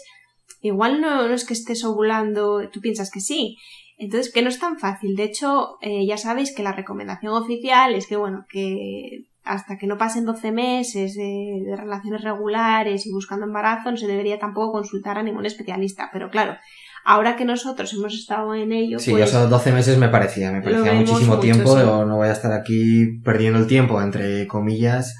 igual 0.62 1.00
no, 1.00 1.28
no 1.28 1.34
es 1.34 1.44
que 1.44 1.52
estés 1.52 1.84
ovulando, 1.84 2.68
tú 2.70 2.80
piensas 2.80 3.10
que 3.10 3.20
sí. 3.20 3.56
Entonces, 3.98 4.32
que 4.32 4.42
no 4.42 4.48
es 4.48 4.58
tan 4.58 4.78
fácil. 4.78 5.14
De 5.14 5.24
hecho, 5.24 5.76
eh, 5.80 6.06
ya 6.06 6.16
sabéis 6.16 6.54
que 6.54 6.62
la 6.62 6.72
recomendación 6.72 7.34
oficial 7.34 7.94
es 7.94 8.06
que, 8.06 8.16
bueno, 8.16 8.46
que 8.48 9.26
hasta 9.44 9.76
que 9.76 9.86
no 9.86 9.98
pasen 9.98 10.24
12 10.24 10.52
meses 10.52 11.14
de, 11.14 11.62
de 11.66 11.76
relaciones 11.76 12.22
regulares 12.22 13.06
y 13.06 13.12
buscando 13.12 13.44
embarazo, 13.44 13.90
no 13.90 13.96
se 13.96 14.06
debería 14.06 14.38
tampoco 14.38 14.72
consultar 14.72 15.18
a 15.18 15.22
ningún 15.22 15.46
especialista. 15.46 16.10
Pero 16.12 16.30
claro, 16.30 16.56
ahora 17.04 17.36
que 17.36 17.44
nosotros 17.44 17.92
hemos 17.92 18.14
estado 18.14 18.54
en 18.54 18.72
ello, 18.72 18.98
Sí, 18.98 19.10
pues... 19.10 19.30
yo 19.32 19.38
esos 19.38 19.50
12 19.50 19.72
meses 19.72 19.98
me 19.98 20.08
parecía, 20.08 20.52
me 20.52 20.62
parecía 20.62 20.92
muchísimo 20.94 21.36
mucho, 21.36 21.40
tiempo. 21.40 21.76
sí. 21.76 21.84
no 21.84 22.16
voy 22.16 22.28
a 22.28 22.32
estar 22.32 22.52
aquí 22.52 23.20
perdiendo 23.24 23.58
el 23.58 23.66
tiempo, 23.66 24.00
entre 24.00 24.46
comillas, 24.46 25.16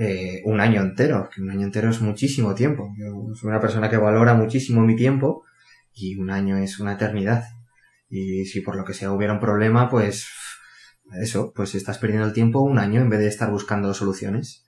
eh, 0.00 0.40
un 0.46 0.60
año 0.60 0.80
entero. 0.80 1.28
Que 1.32 1.42
un 1.42 1.50
año 1.50 1.66
entero 1.66 1.90
es 1.90 2.00
muchísimo 2.00 2.54
tiempo. 2.54 2.94
Yo 2.96 3.34
soy 3.34 3.50
una 3.50 3.60
persona 3.60 3.90
que 3.90 3.98
valora 3.98 4.32
muchísimo 4.32 4.80
mi 4.80 4.96
tiempo 4.96 5.44
y 5.94 6.16
un 6.16 6.30
año 6.30 6.56
es 6.56 6.80
una 6.80 6.94
eternidad. 6.94 7.44
Y 8.08 8.46
si 8.46 8.62
por 8.62 8.76
lo 8.76 8.84
que 8.84 8.94
sea 8.94 9.12
hubiera 9.12 9.34
un 9.34 9.40
problema, 9.40 9.90
pues 9.90 10.26
eso, 11.20 11.52
pues 11.54 11.74
estás 11.74 11.98
perdiendo 11.98 12.26
el 12.26 12.32
tiempo 12.32 12.60
un 12.60 12.78
año 12.78 13.02
en 13.02 13.10
vez 13.10 13.20
de 13.20 13.28
estar 13.28 13.50
buscando 13.50 13.92
soluciones. 13.92 14.64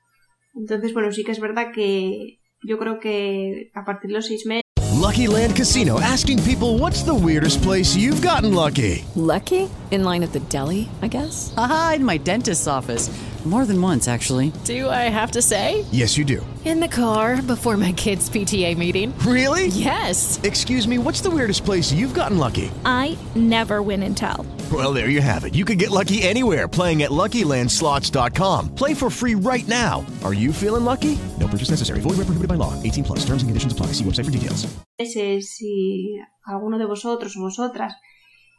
Entonces, 0.55 0.93
bueno, 0.93 1.11
sí 1.13 1.25
que 1.25 1.33
es 1.33 1.41
verdad 1.41 1.73
que 1.75 2.41
yo 2.63 2.79
creo 2.79 3.01
que 3.01 3.71
a 3.75 3.85
partir 3.87 4.09
de 4.09 4.17
los 4.17 4.27
seis 4.27 4.45
meses 4.47 4.63
Lucky 5.01 5.27
Land 5.27 5.57
Casino 5.57 5.99
asking 5.99 6.39
people 6.45 6.79
what's 6.79 7.03
the 7.03 7.15
weirdest 7.15 7.63
place 7.63 7.97
you've 7.97 8.21
gotten 8.21 8.55
lucky? 8.55 9.05
Lucky? 9.17 9.69
In 9.91 10.05
line 10.05 10.23
at 10.23 10.33
the 10.33 10.41
deli, 10.49 10.89
I 11.01 11.09
guess? 11.09 11.53
Aha, 11.57 11.95
in 11.97 12.05
my 12.05 12.19
dentist's 12.19 12.69
office. 12.69 13.11
More 13.45 13.67
than 13.67 13.83
once, 13.83 14.07
actually. 14.07 14.53
Do 14.63 14.89
I 14.89 15.11
have 15.11 15.33
to 15.33 15.43
say? 15.43 15.85
Yes, 15.91 16.17
you 16.17 16.25
do. 16.25 16.47
In 16.65 16.79
the 16.79 16.87
car 16.87 17.43
before 17.43 17.77
my 17.77 17.91
kids' 17.91 18.31
PTA 18.31 18.79
meeting. 18.79 19.13
Really? 19.27 19.67
Yes. 19.67 20.39
Excuse 20.45 20.87
me, 20.87 20.97
what's 20.99 21.21
the 21.21 21.29
weirdest 21.31 21.65
place 21.65 21.93
you've 21.93 22.15
gotten 22.15 22.39
lucky? 22.39 22.71
I 22.85 23.19
never 23.35 23.83
win 23.83 24.05
and 24.05 24.17
tell. 24.17 24.47
Well, 24.73 24.93
there 24.95 25.09
you 25.09 25.21
have 25.21 25.43
it. 25.43 25.57
You 25.57 25.65
can 25.65 25.77
get 25.77 25.91
lucky 25.91 26.23
anywhere 26.23 26.69
playing 26.69 27.03
at 27.03 27.11
LuckyLandSlots.com. 27.11 28.77
Play 28.77 28.95
for 28.95 29.11
free 29.11 29.35
right 29.35 29.67
now. 29.67 30.07
Are 30.23 30.35
you 30.35 30.53
feeling 30.53 30.85
lucky? 30.85 31.19
No 31.41 31.49
purchase 31.49 31.71
necessary. 31.71 31.99
Void 31.99 32.19
where 32.19 32.27
prohibited 32.27 32.47
by 32.47 32.55
law. 32.55 32.81
18 32.85 33.03
plus. 33.03 33.25
Terms 33.27 33.43
and 33.43 33.51
conditions 33.51 33.73
apply. 33.73 33.87
See 33.99 34.05
website 34.05 34.27
for 34.27 34.31
details. 34.31 34.69
Si 34.99 36.17
alguno 36.47 36.79
de 36.79 36.87
vosotros 36.87 37.37
o 37.37 37.41
vosotras 37.41 37.97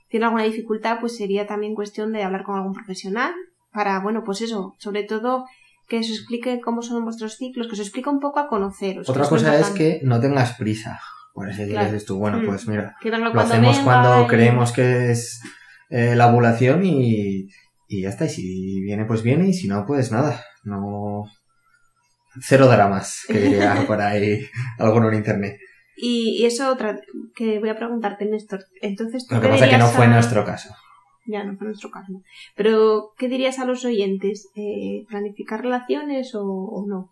tiene 0.10 0.26
alguna 0.26 0.44
dificultad, 0.44 1.00
pues 1.00 1.16
sería 1.16 1.48
también 1.48 1.74
cuestión 1.74 2.12
de 2.12 2.22
hablar 2.24 2.44
con 2.44 2.58
algún 2.58 2.74
profesional 2.74 3.34
para, 3.74 4.00
bueno, 4.00 4.24
pues 4.24 4.42
eso, 4.42 4.76
sobre 4.78 5.04
todo 5.04 5.46
que 5.88 6.00
os 6.00 6.10
explique 6.10 6.62
cómo 6.62 6.82
son 6.82 7.04
vuestros 7.04 7.36
ciclos, 7.38 7.68
que 7.68 7.74
os 7.74 7.80
explique 7.80 8.10
un 8.10 8.20
poco 8.20 8.40
a 8.40 8.48
conoceros. 8.48 9.10
Otra 9.10 9.28
cosa 9.28 9.58
es 9.60 9.70
que 9.72 10.00
no 10.04 10.20
tengas 10.20 10.54
prisa. 10.54 11.00
Por 11.34 11.50
eso 11.50 11.64
Claro. 11.68 11.86
dices 11.88 12.06
tú, 12.06 12.18
bueno, 12.20 12.38
Mm. 12.40 12.46
pues 12.46 12.68
mira, 12.68 12.96
lo 13.04 13.10
cuando 13.10 13.40
hacemos 13.42 13.78
venga 13.78 13.84
cuando 13.84 14.24
y- 14.24 14.28
creemos 14.28 14.72
que 14.72 15.12
es 15.12 15.42
eh, 15.90 16.16
la 16.16 16.28
ovulación 16.28 16.86
y, 16.86 17.50
y 17.88 18.02
ya 18.04 18.10
está. 18.10 18.26
Y 18.26 18.30
si 18.30 18.82
viene, 18.82 19.06
pues 19.06 19.24
viene, 19.24 19.48
y 19.50 19.54
si 19.54 19.68
no, 19.68 19.86
pues 19.86 20.12
nada. 20.12 20.44
No. 20.64 21.26
Cero 22.42 22.68
dramas, 22.68 23.22
que 23.28 23.40
diría 23.40 23.84
por 23.88 24.02
ahí 24.02 24.46
alguno 24.80 25.10
en 25.10 25.16
internet. 25.16 25.58
Y, 25.96 26.42
y 26.42 26.46
eso 26.46 26.72
otra 26.72 27.00
que 27.36 27.60
voy 27.60 27.70
a 27.70 27.76
preguntarte, 27.76 28.26
Néstor. 28.26 28.66
Entonces, 28.82 29.28
¿tú 29.28 29.36
Lo 29.36 29.42
que 29.42 29.50
pasa 29.50 29.66
es 29.66 29.72
que 29.72 29.78
no 29.78 29.88
fue 29.88 30.08
nuestro 30.08 30.44
caso. 30.44 30.74
Ya, 31.26 31.44
no 31.44 31.58
fue 31.58 31.68
nuestro 31.68 31.90
caso. 31.90 32.22
Pero, 32.56 33.14
¿qué 33.18 33.28
dirías 33.28 33.60
a 33.60 33.66
los 33.66 33.86
oyentes? 33.86 34.50
Eh, 34.56 35.06
¿Planificar 35.08 35.62
relaciones 35.62 36.36
o, 36.36 36.44
o 36.44 36.86
no? 36.86 37.12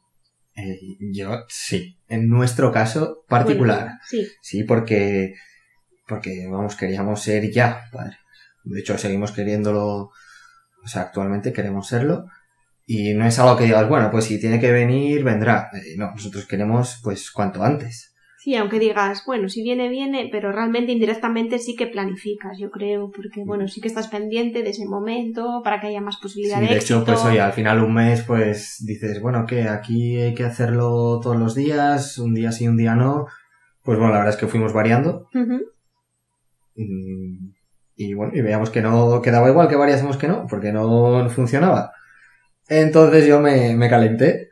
Eh, 0.56 0.98
yo 1.00 1.46
sí. 1.48 1.98
En 2.08 2.28
nuestro 2.28 2.72
caso 2.72 3.24
particular. 3.28 3.84
Bueno, 3.84 4.00
sí. 4.06 4.28
Sí, 4.42 4.64
porque, 4.64 5.36
porque, 6.08 6.48
vamos, 6.50 6.76
queríamos 6.76 7.22
ser 7.22 7.52
ya 7.52 7.84
padre. 7.92 8.18
De 8.64 8.80
hecho, 8.80 8.98
seguimos 8.98 9.32
queriéndolo, 9.32 10.12
o 10.84 10.88
sea, 10.88 11.04
actualmente 11.04 11.54
queremos 11.54 11.88
serlo. 11.88 12.26
Y 12.86 13.14
no 13.14 13.26
es 13.26 13.40
algo 13.40 13.56
que 13.56 13.66
digas, 13.66 13.88
bueno, 13.88 14.12
pues 14.12 14.26
si 14.26 14.40
tiene 14.40 14.60
que 14.60 14.72
venir, 14.72 15.24
vendrá. 15.24 15.70
Eh, 15.74 15.96
no, 15.98 16.12
nosotros 16.12 16.46
queremos, 16.46 17.00
pues, 17.02 17.32
cuanto 17.32 17.64
antes. 17.64 18.11
Sí, 18.44 18.56
aunque 18.56 18.80
digas, 18.80 19.22
bueno, 19.28 19.50
si 19.50 19.62
viene, 19.62 19.88
viene, 19.88 20.28
pero 20.32 20.52
realmente 20.52 20.92
indirectamente 20.92 21.60
sí 21.60 21.76
que 21.76 21.86
planificas, 21.86 22.58
yo 22.58 22.72
creo, 22.72 23.12
porque, 23.12 23.44
bueno, 23.46 23.68
sí 23.68 23.82
que 23.82 23.88
estás 23.88 24.08
pendiente 24.08 24.64
de 24.64 24.72
ese 24.72 24.88
momento 24.88 25.62
para 25.64 25.80
que 25.80 25.86
haya 25.86 26.02
más 26.02 26.16
Sí, 26.16 26.22
posibilidad 26.24 26.60
de, 26.60 26.66
hecho, 26.66 26.96
éxito. 26.96 27.06
pues 27.06 27.24
oye, 27.24 27.40
al 27.40 27.54
final 27.54 27.84
un 27.84 27.94
mes, 27.94 28.24
pues 28.24 28.84
dices, 28.84 29.22
bueno, 29.22 29.46
que 29.46 29.70
aquí 29.70 30.18
hay 30.20 30.34
que 30.34 30.44
hacerlo 30.44 31.20
todos 31.22 31.38
los 31.38 31.54
días, 31.54 32.18
un 32.18 32.34
día 32.34 32.52
sí, 32.52 32.68
un 32.68 32.78
día 32.78 32.96
no. 32.96 33.28
Pues 33.84 34.00
bueno, 34.00 34.12
la 34.12 34.20
verdad 34.22 34.34
es 34.34 34.40
que 34.40 34.48
fuimos 34.48 34.74
variando. 34.74 35.30
Mm, 36.76 37.52
Y 37.96 38.14
bueno, 38.16 38.34
y 38.36 38.42
veíamos 38.42 38.72
que 38.72 38.82
no 38.82 39.22
quedaba 39.22 39.50
igual, 39.52 39.68
que 39.68 39.76
variásemos 39.76 40.18
que 40.18 40.28
no, 40.28 40.48
porque 40.50 40.72
no 40.72 41.30
funcionaba. 41.30 41.92
Entonces 42.68 43.28
yo 43.28 43.40
me, 43.40 43.76
me 43.76 43.88
calenté 43.88 44.50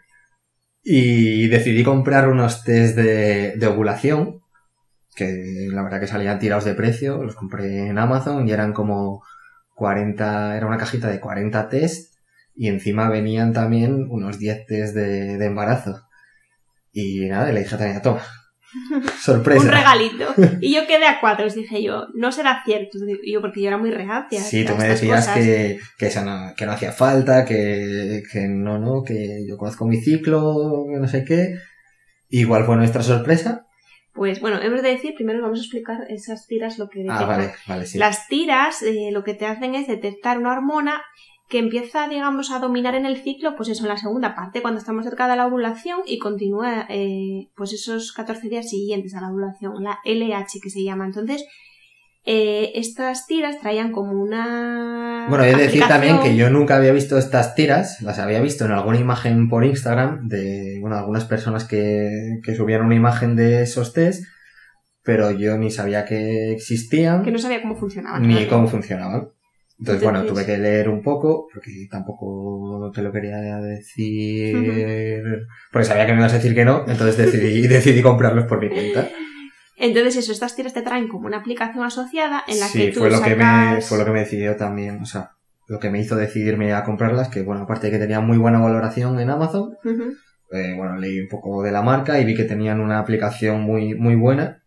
y 0.91 1.47
decidí 1.49 1.83
comprar 1.83 2.27
unos 2.29 2.63
test 2.63 2.95
de, 2.95 3.53
de 3.55 3.67
ovulación, 3.67 4.41
que 5.15 5.67
la 5.71 5.83
verdad 5.83 5.99
que 5.99 6.07
salían 6.07 6.39
tirados 6.39 6.65
de 6.65 6.73
precio, 6.73 7.23
los 7.23 7.35
compré 7.35 7.89
en 7.89 7.99
Amazon 7.99 8.47
y 8.47 8.51
eran 8.51 8.73
como 8.73 9.21
40, 9.75 10.57
era 10.57 10.65
una 10.65 10.79
cajita 10.79 11.07
de 11.09 11.19
40 11.19 11.69
test 11.69 12.15
y 12.55 12.69
encima 12.69 13.07
venían 13.07 13.53
también 13.53 14.07
unos 14.09 14.39
10 14.39 14.65
test 14.65 14.95
de, 14.95 15.37
de 15.37 15.45
embarazo. 15.45 16.07
Y 16.91 17.27
nada, 17.27 17.51
le 17.51 17.59
dije 17.59 17.75
a 17.75 17.77
Tania, 17.77 18.01
toma, 18.01 18.23
sorpresa. 19.19 19.61
Un 19.61 19.67
regalito. 19.69 20.33
Y 20.61 20.73
yo 20.75 20.85
quedé 20.87 21.05
a 21.07 21.19
cuatro, 21.19 21.47
os 21.47 21.55
dije 21.55 21.81
yo, 21.81 22.07
no 22.13 22.31
será 22.31 22.61
cierto. 22.65 22.97
Yo, 23.25 23.41
porque 23.41 23.61
yo 23.61 23.67
era 23.67 23.77
muy 23.77 23.91
reacia. 23.91 24.41
Sí, 24.41 24.65
tú 24.65 24.75
me 24.75 24.87
decías 24.87 25.27
que, 25.29 25.79
que, 25.97 26.07
eso 26.07 26.23
no, 26.23 26.53
que 26.55 26.65
no 26.65 26.73
hacía 26.73 26.91
falta, 26.91 27.45
que, 27.45 28.23
que 28.31 28.47
no, 28.47 28.77
no, 28.79 29.03
que 29.03 29.45
yo 29.47 29.57
conozco 29.57 29.85
mi 29.87 29.97
ciclo, 30.01 30.85
que 30.91 30.99
no 30.99 31.07
sé 31.07 31.23
qué. 31.25 31.55
Igual 32.29 32.65
fue 32.65 32.75
nuestra 32.75 33.01
sorpresa. 33.03 33.65
Pues 34.13 34.41
bueno, 34.41 34.59
hemos 34.61 34.81
de 34.81 34.89
decir, 34.89 35.13
primero 35.15 35.41
vamos 35.41 35.59
a 35.59 35.61
explicar 35.61 35.99
esas 36.09 36.45
tiras 36.47 36.77
lo 36.77 36.89
que 36.89 37.01
Ah, 37.07 37.13
detectan. 37.13 37.27
vale, 37.27 37.53
vale, 37.67 37.85
sí. 37.85 37.97
Las 37.97 38.27
tiras 38.27 38.81
eh, 38.81 39.09
lo 39.11 39.23
que 39.23 39.33
te 39.33 39.45
hacen 39.45 39.75
es 39.75 39.87
detectar 39.87 40.37
una 40.37 40.51
hormona 40.51 41.01
que 41.49 41.57
empieza, 41.57 42.07
digamos, 42.07 42.51
a 42.51 42.59
dominar 42.59 42.93
en 42.93 43.07
el 43.07 43.17
ciclo, 43.17 43.55
pues 43.55 43.69
eso, 43.69 43.83
en 43.83 43.89
la 43.89 43.97
segunda 43.97 44.35
parte, 44.35 44.61
cuando 44.61 44.79
estamos 44.79 45.03
cerca 45.03 45.27
de 45.27 45.35
la 45.35 45.47
ovulación 45.47 46.01
y 46.05 46.19
continúa, 46.19 46.85
eh, 46.89 47.49
pues 47.55 47.73
esos 47.73 48.11
14 48.13 48.47
días 48.49 48.69
siguientes 48.69 49.15
a 49.15 49.21
la 49.21 49.31
ovulación, 49.31 49.83
la 49.83 49.97
LH 50.05 50.59
que 50.61 50.69
se 50.69 50.83
llama. 50.83 51.05
Entonces, 51.05 51.45
eh, 52.23 52.73
estas 52.75 53.25
tiras 53.25 53.59
traían 53.59 53.91
como 53.91 54.11
una... 54.11 55.25
Bueno, 55.27 55.43
he 55.43 55.55
de 55.55 55.63
decir 55.63 55.83
también 55.87 56.19
que 56.19 56.35
yo 56.35 56.51
nunca 56.51 56.77
había 56.77 56.91
visto 56.91 57.17
estas 57.17 57.55
tiras, 57.55 57.99
las 58.01 58.19
había 58.19 58.41
visto 58.41 58.65
en 58.65 58.71
alguna 58.71 58.99
imagen 58.99 59.49
por 59.49 59.65
Instagram 59.65 60.27
de, 60.27 60.77
bueno, 60.81 60.97
algunas 60.97 61.25
personas 61.25 61.65
que, 61.65 62.39
que 62.43 62.55
subían 62.55 62.85
una 62.85 62.95
imagen 62.95 63.35
de 63.35 63.63
esos 63.63 63.93
test, 63.93 64.23
pero 65.01 65.31
yo 65.31 65.57
ni 65.57 65.71
sabía 65.71 66.05
que 66.05 66.51
existían, 66.51 67.23
que 67.23 67.31
no 67.31 67.39
sabía 67.39 67.63
cómo 67.63 67.75
funcionaban. 67.75 68.27
ni 68.27 68.45
cómo 68.45 68.67
funcionaban. 68.67 69.29
Entonces, 69.79 70.03
bueno, 70.03 70.25
tuve 70.25 70.45
que 70.45 70.57
leer 70.57 70.89
un 70.89 71.01
poco, 71.01 71.47
porque 71.53 71.71
tampoco 71.89 72.91
te 72.93 73.01
lo 73.01 73.11
quería 73.13 73.37
decir, 73.61 75.47
porque 75.71 75.85
sabía 75.87 76.05
que 76.05 76.11
me 76.13 76.19
ibas 76.19 76.33
a 76.33 76.37
decir 76.37 76.53
que 76.53 76.65
no, 76.65 76.83
entonces 76.87 77.17
decidí, 77.17 77.67
decidí 77.67 78.01
comprarlos 78.01 78.45
por 78.45 78.59
mi 78.59 78.69
cuenta. 78.69 79.09
Entonces, 79.77 80.17
eso, 80.17 80.33
estas 80.33 80.55
tiras 80.55 80.73
te 80.73 80.81
traen 80.81 81.07
como 81.07 81.27
una 81.27 81.37
aplicación 81.37 81.83
asociada 81.85 82.43
en 82.47 82.59
la 82.59 82.67
sí, 82.67 82.87
que 82.87 82.91
tú 82.91 82.99
fue 82.99 83.09
lo 83.09 83.21
que 83.21 83.35
me, 83.37 83.43
sacas- 83.45 83.87
fue 83.87 83.97
lo 83.97 84.05
que 84.05 84.11
me 84.11 84.19
decidió 84.19 84.55
también, 84.57 84.99
o 85.01 85.05
sea, 85.05 85.31
lo 85.67 85.79
que 85.79 85.89
me 85.89 85.99
hizo 86.01 86.17
decidirme 86.17 86.73
a 86.73 86.83
comprarlas, 86.83 87.29
que 87.29 87.43
bueno, 87.43 87.61
aparte 87.61 87.87
de 87.87 87.93
que 87.93 87.99
tenían 87.99 88.25
muy 88.27 88.37
buena 88.37 88.59
valoración 88.59 89.17
en 89.21 89.29
Amazon, 89.29 89.77
eh, 90.51 90.73
bueno, 90.75 90.97
leí 90.97 91.21
un 91.21 91.29
poco 91.29 91.63
de 91.63 91.71
la 91.71 91.81
marca 91.83 92.19
y 92.19 92.25
vi 92.25 92.35
que 92.35 92.43
tenían 92.43 92.81
una 92.81 92.99
aplicación 92.99 93.61
muy, 93.61 93.93
muy 93.95 94.15
buena. 94.15 94.58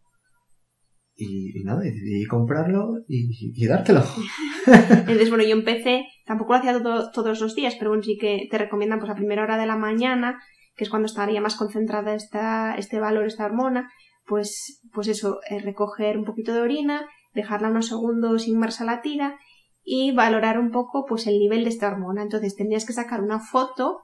Y, 1.14 1.62
nada, 1.64 1.80
decidí 1.80 2.24
comprarlo 2.26 2.94
y, 3.06 3.28
y 3.54 3.66
dártelo. 3.66 4.02
Entonces, 4.66 5.28
bueno, 5.28 5.44
yo 5.44 5.52
empecé, 5.52 6.06
tampoco 6.24 6.52
lo 6.52 6.58
hacía 6.58 6.82
todo- 6.82 7.10
todos 7.12 7.40
los 7.40 7.54
días, 7.54 7.74
pero 7.78 7.90
bueno, 7.90 8.02
sí 8.02 8.16
que 8.18 8.48
te 8.50 8.58
recomiendan 8.58 8.98
pues 8.98 9.10
a 9.10 9.14
primera 9.14 9.42
hora 9.42 9.58
de 9.58 9.66
la 9.66 9.76
mañana, 9.76 10.40
que 10.74 10.84
es 10.84 10.90
cuando 10.90 11.06
estaría 11.06 11.40
más 11.40 11.56
concentrada 11.56 12.14
esta, 12.14 12.74
este 12.76 12.98
valor, 12.98 13.26
esta 13.26 13.44
hormona, 13.44 13.90
pues, 14.26 14.80
pues 14.92 15.08
eso, 15.08 15.40
eh, 15.50 15.60
recoger 15.60 16.16
un 16.18 16.24
poquito 16.24 16.54
de 16.54 16.60
orina, 16.60 17.06
dejarla 17.34 17.68
unos 17.68 17.88
segundos 17.88 18.48
inmersa 18.48 18.84
la 18.84 19.02
tira 19.02 19.38
y 19.84 20.12
valorar 20.12 20.58
un 20.58 20.70
poco 20.70 21.04
pues 21.06 21.26
el 21.26 21.38
nivel 21.38 21.64
de 21.64 21.70
esta 21.70 21.88
hormona. 21.88 22.22
Entonces 22.22 22.56
tendrías 22.56 22.86
que 22.86 22.92
sacar 22.92 23.20
una 23.20 23.40
foto 23.40 23.98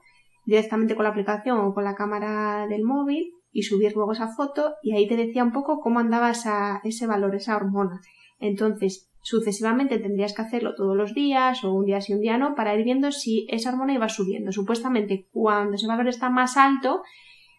directamente 0.45 0.95
con 0.95 1.03
la 1.05 1.09
aplicación 1.09 1.57
o 1.59 1.73
con 1.73 1.83
la 1.85 1.95
cámara 1.95 2.67
del 2.67 2.83
móvil 2.83 3.33
y 3.51 3.63
subir 3.63 3.93
luego 3.95 4.11
esa 4.13 4.27
foto 4.27 4.75
y 4.83 4.95
ahí 4.95 5.07
te 5.07 5.15
decía 5.15 5.43
un 5.43 5.51
poco 5.51 5.79
cómo 5.79 5.99
andaba 5.99 6.31
esa, 6.31 6.81
ese 6.83 7.07
valor, 7.07 7.35
esa 7.35 7.55
hormona. 7.55 7.99
Entonces, 8.39 9.09
sucesivamente 9.21 9.99
tendrías 9.99 10.33
que 10.33 10.41
hacerlo 10.41 10.75
todos 10.75 10.95
los 10.95 11.13
días 11.13 11.63
o 11.63 11.73
un 11.73 11.85
día 11.85 11.99
sí, 12.01 12.13
un 12.13 12.21
día 12.21 12.37
no, 12.37 12.55
para 12.55 12.75
ir 12.75 12.83
viendo 12.83 13.11
si 13.11 13.47
esa 13.49 13.69
hormona 13.71 13.93
iba 13.93 14.07
subiendo. 14.09 14.51
Supuestamente, 14.51 15.27
cuando 15.31 15.75
ese 15.75 15.87
valor 15.87 16.07
está 16.07 16.29
más 16.29 16.57
alto, 16.57 17.01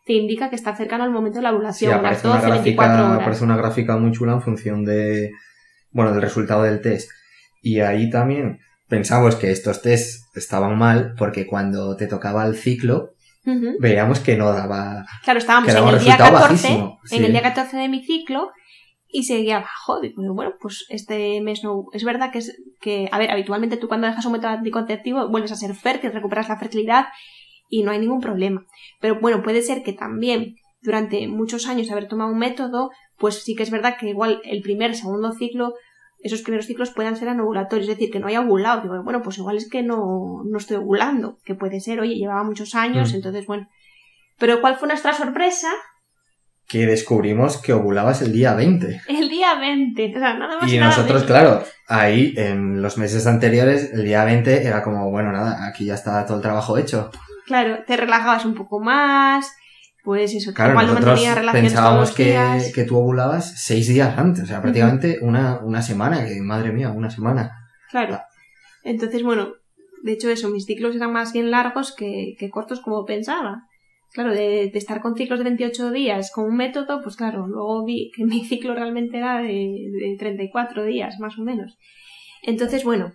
te 0.06 0.14
indica 0.14 0.48
que 0.48 0.56
está 0.56 0.74
cercano 0.74 1.04
al 1.04 1.10
momento 1.10 1.38
de 1.38 1.42
la 1.42 1.50
Sí, 1.50 1.54
ovulación, 1.56 1.90
las 1.90 1.98
aparece 2.00 2.26
una, 2.28 2.36
12, 2.36 2.50
24 2.50 2.92
gráfica, 2.94 3.08
horas. 3.10 3.20
aparece 3.22 3.44
una 3.44 3.56
gráfica 3.56 3.96
muy 3.98 4.12
chula 4.12 4.32
en 4.32 4.42
función 4.42 4.84
de, 4.84 5.32
bueno, 5.90 6.12
del 6.12 6.22
resultado 6.22 6.62
del 6.62 6.80
test. 6.80 7.10
Y 7.62 7.80
ahí 7.80 8.08
también 8.10 8.58
pensamos 8.88 9.36
que 9.36 9.50
estos 9.50 9.82
test 9.82 10.34
estaban 10.36 10.78
mal 10.78 11.14
porque 11.18 11.46
cuando 11.46 11.94
te 11.96 12.06
tocaba 12.06 12.44
el 12.46 12.56
ciclo, 12.56 13.10
Ujú. 13.46 13.76
veíamos 13.80 14.20
que 14.20 14.36
no 14.36 14.52
daba, 14.52 15.04
Claro, 15.24 15.38
estábamos 15.38 15.70
en 15.70 15.76
el 15.76 15.84
día 15.84 15.92
resultado 15.92 16.32
14, 16.32 16.48
bajísimo. 16.68 16.98
en 17.10 17.18
sí. 17.18 17.24
el 17.24 17.32
día 17.32 17.42
14 17.42 17.76
de 17.76 17.88
mi 17.88 18.04
ciclo 18.04 18.50
y 19.08 19.24
seguía 19.24 19.56
abajo. 19.58 20.00
Digo, 20.00 20.34
bueno, 20.34 20.52
pues 20.60 20.86
este 20.88 21.40
mes 21.40 21.64
no. 21.64 21.84
Es 21.92 22.04
verdad 22.04 22.30
que 22.30 22.38
es 22.38 22.56
que, 22.80 23.08
a 23.10 23.18
ver, 23.18 23.30
habitualmente 23.30 23.76
tú 23.76 23.88
cuando 23.88 24.06
dejas 24.06 24.24
un 24.26 24.32
método 24.32 24.50
anticonceptivo 24.50 25.28
vuelves 25.28 25.52
a 25.52 25.56
ser 25.56 25.74
fértil, 25.74 26.12
recuperas 26.12 26.48
la 26.48 26.58
fertilidad 26.58 27.06
y 27.68 27.82
no 27.82 27.90
hay 27.90 27.98
ningún 27.98 28.20
problema. 28.20 28.64
Pero 29.00 29.18
bueno, 29.20 29.42
puede 29.42 29.62
ser 29.62 29.82
que 29.82 29.92
también 29.92 30.54
durante 30.82 31.26
muchos 31.28 31.66
años 31.66 31.86
de 31.86 31.92
haber 31.92 32.08
tomado 32.08 32.30
un 32.30 32.38
método, 32.38 32.90
pues 33.18 33.42
sí 33.42 33.54
que 33.54 33.62
es 33.62 33.70
verdad 33.70 33.96
que 33.98 34.08
igual 34.10 34.40
el 34.44 34.62
primer, 34.62 34.94
segundo 34.94 35.32
ciclo, 35.32 35.74
esos 36.22 36.42
primeros 36.42 36.66
ciclos 36.66 36.90
puedan 36.90 37.16
ser 37.16 37.28
anovulatorios, 37.28 37.88
es 37.88 37.96
decir, 37.96 38.10
que 38.12 38.18
no 38.20 38.26
haya 38.28 38.40
ovulado. 38.40 38.82
Digo, 38.82 39.02
bueno, 39.02 39.22
pues 39.22 39.38
igual 39.38 39.56
es 39.56 39.68
que 39.70 39.82
no, 39.82 40.42
no 40.44 40.58
estoy 40.58 40.76
ovulando, 40.76 41.38
que 41.44 41.54
puede 41.54 41.80
ser, 41.80 42.00
oye, 42.00 42.14
llevaba 42.16 42.42
muchos 42.44 42.74
años, 42.74 43.12
Mm. 43.12 43.16
entonces 43.16 43.46
bueno. 43.46 43.68
Pero 44.38 44.60
¿cuál 44.60 44.76
fue 44.76 44.88
nuestra 44.88 45.12
sorpresa? 45.12 45.68
que 46.68 46.86
descubrimos 46.86 47.60
que 47.60 47.72
ovulabas 47.72 48.22
el 48.22 48.32
día 48.32 48.54
20. 48.54 49.00
El 49.08 49.28
día 49.28 49.58
20, 49.58 50.14
o 50.16 50.18
sea, 50.20 50.34
nada 50.38 50.56
más 50.60 50.72
Y 50.72 50.76
nada 50.78 50.90
nosotros, 50.90 51.22
menos. 51.22 51.26
claro, 51.26 51.64
ahí 51.88 52.32
en 52.36 52.80
los 52.80 52.96
meses 52.96 53.26
anteriores, 53.26 53.92
el 53.92 54.04
día 54.04 54.24
20 54.24 54.64
era 54.64 54.80
como, 54.84 55.10
bueno, 55.10 55.32
nada, 55.32 55.66
aquí 55.66 55.84
ya 55.86 55.94
está 55.94 56.24
todo 56.24 56.36
el 56.36 56.42
trabajo 56.44 56.78
hecho. 56.78 57.10
Claro, 57.44 57.80
te 57.84 57.96
relajabas 57.96 58.44
un 58.44 58.54
poco 58.54 58.78
más, 58.78 59.52
pues 60.02 60.34
eso, 60.34 60.52
Claro, 60.54 60.72
igual 60.72 60.86
no 60.86 60.92
nosotros 60.92 61.14
mantenía 61.14 61.34
relaciones 61.34 61.72
todos 61.72 61.84
pensábamos 61.84 62.08
los 62.08 62.16
que, 62.16 62.72
que 62.74 62.84
tú 62.84 62.96
ovulabas 62.96 63.52
seis 63.60 63.86
días 63.88 64.16
antes, 64.16 64.44
o 64.44 64.46
sea, 64.46 64.62
prácticamente 64.62 65.18
una, 65.20 65.60
una 65.62 65.82
semana, 65.82 66.26
que 66.26 66.40
madre 66.40 66.72
mía, 66.72 66.90
una 66.90 67.10
semana. 67.10 67.68
Claro. 67.90 68.20
Entonces, 68.82 69.22
bueno, 69.22 69.52
de 70.02 70.12
hecho 70.12 70.30
eso, 70.30 70.48
mis 70.48 70.64
ciclos 70.64 70.96
eran 70.96 71.12
más 71.12 71.32
bien 71.32 71.50
largos 71.50 71.94
que, 71.94 72.34
que 72.38 72.50
cortos 72.50 72.80
como 72.80 73.04
pensaba. 73.04 73.66
Claro, 74.12 74.32
de, 74.32 74.70
de 74.72 74.78
estar 74.78 75.00
con 75.00 75.14
ciclos 75.14 75.38
de 75.38 75.44
28 75.44 75.92
días 75.92 76.32
con 76.34 76.46
un 76.46 76.56
método, 76.56 77.00
pues 77.00 77.14
claro, 77.14 77.46
luego 77.46 77.84
vi 77.84 78.10
que 78.14 78.24
mi 78.24 78.44
ciclo 78.48 78.74
realmente 78.74 79.18
era 79.18 79.40
de, 79.40 79.48
de 79.48 80.16
34 80.18 80.84
días, 80.84 81.20
más 81.20 81.38
o 81.38 81.42
menos. 81.42 81.78
Entonces, 82.42 82.84
bueno, 82.84 83.12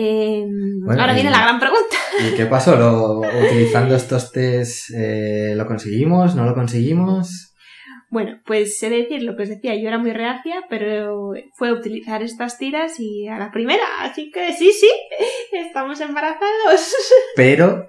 eh, 0.00 0.46
Bueno, 0.84 1.00
ahora 1.00 1.14
viene 1.14 1.30
la 1.30 1.42
gran 1.42 1.58
pregunta. 1.58 1.96
¿Y 2.32 2.36
qué 2.36 2.46
pasó? 2.46 2.76
¿Lo, 2.76 3.20
utilizando 3.20 3.96
estos 3.96 4.32
test, 4.32 4.90
eh, 4.96 5.54
¿lo 5.56 5.66
conseguimos? 5.66 6.34
¿No 6.34 6.44
lo 6.44 6.54
conseguimos? 6.54 7.54
Bueno, 8.10 8.40
pues 8.46 8.78
sé 8.78 8.88
decir 8.88 9.22
lo 9.22 9.36
que 9.36 9.42
os 9.42 9.48
decía, 9.50 9.74
yo 9.74 9.88
era 9.88 9.98
muy 9.98 10.12
reacia, 10.12 10.64
pero 10.70 11.32
fue 11.56 11.72
utilizar 11.72 12.22
estas 12.22 12.56
tiras 12.56 12.98
y 12.98 13.28
a 13.28 13.38
la 13.38 13.50
primera, 13.50 13.84
así 14.00 14.30
que 14.30 14.54
sí, 14.54 14.72
sí, 14.72 14.90
estamos 15.52 16.00
embarazados. 16.00 16.94
Pero 17.36 17.86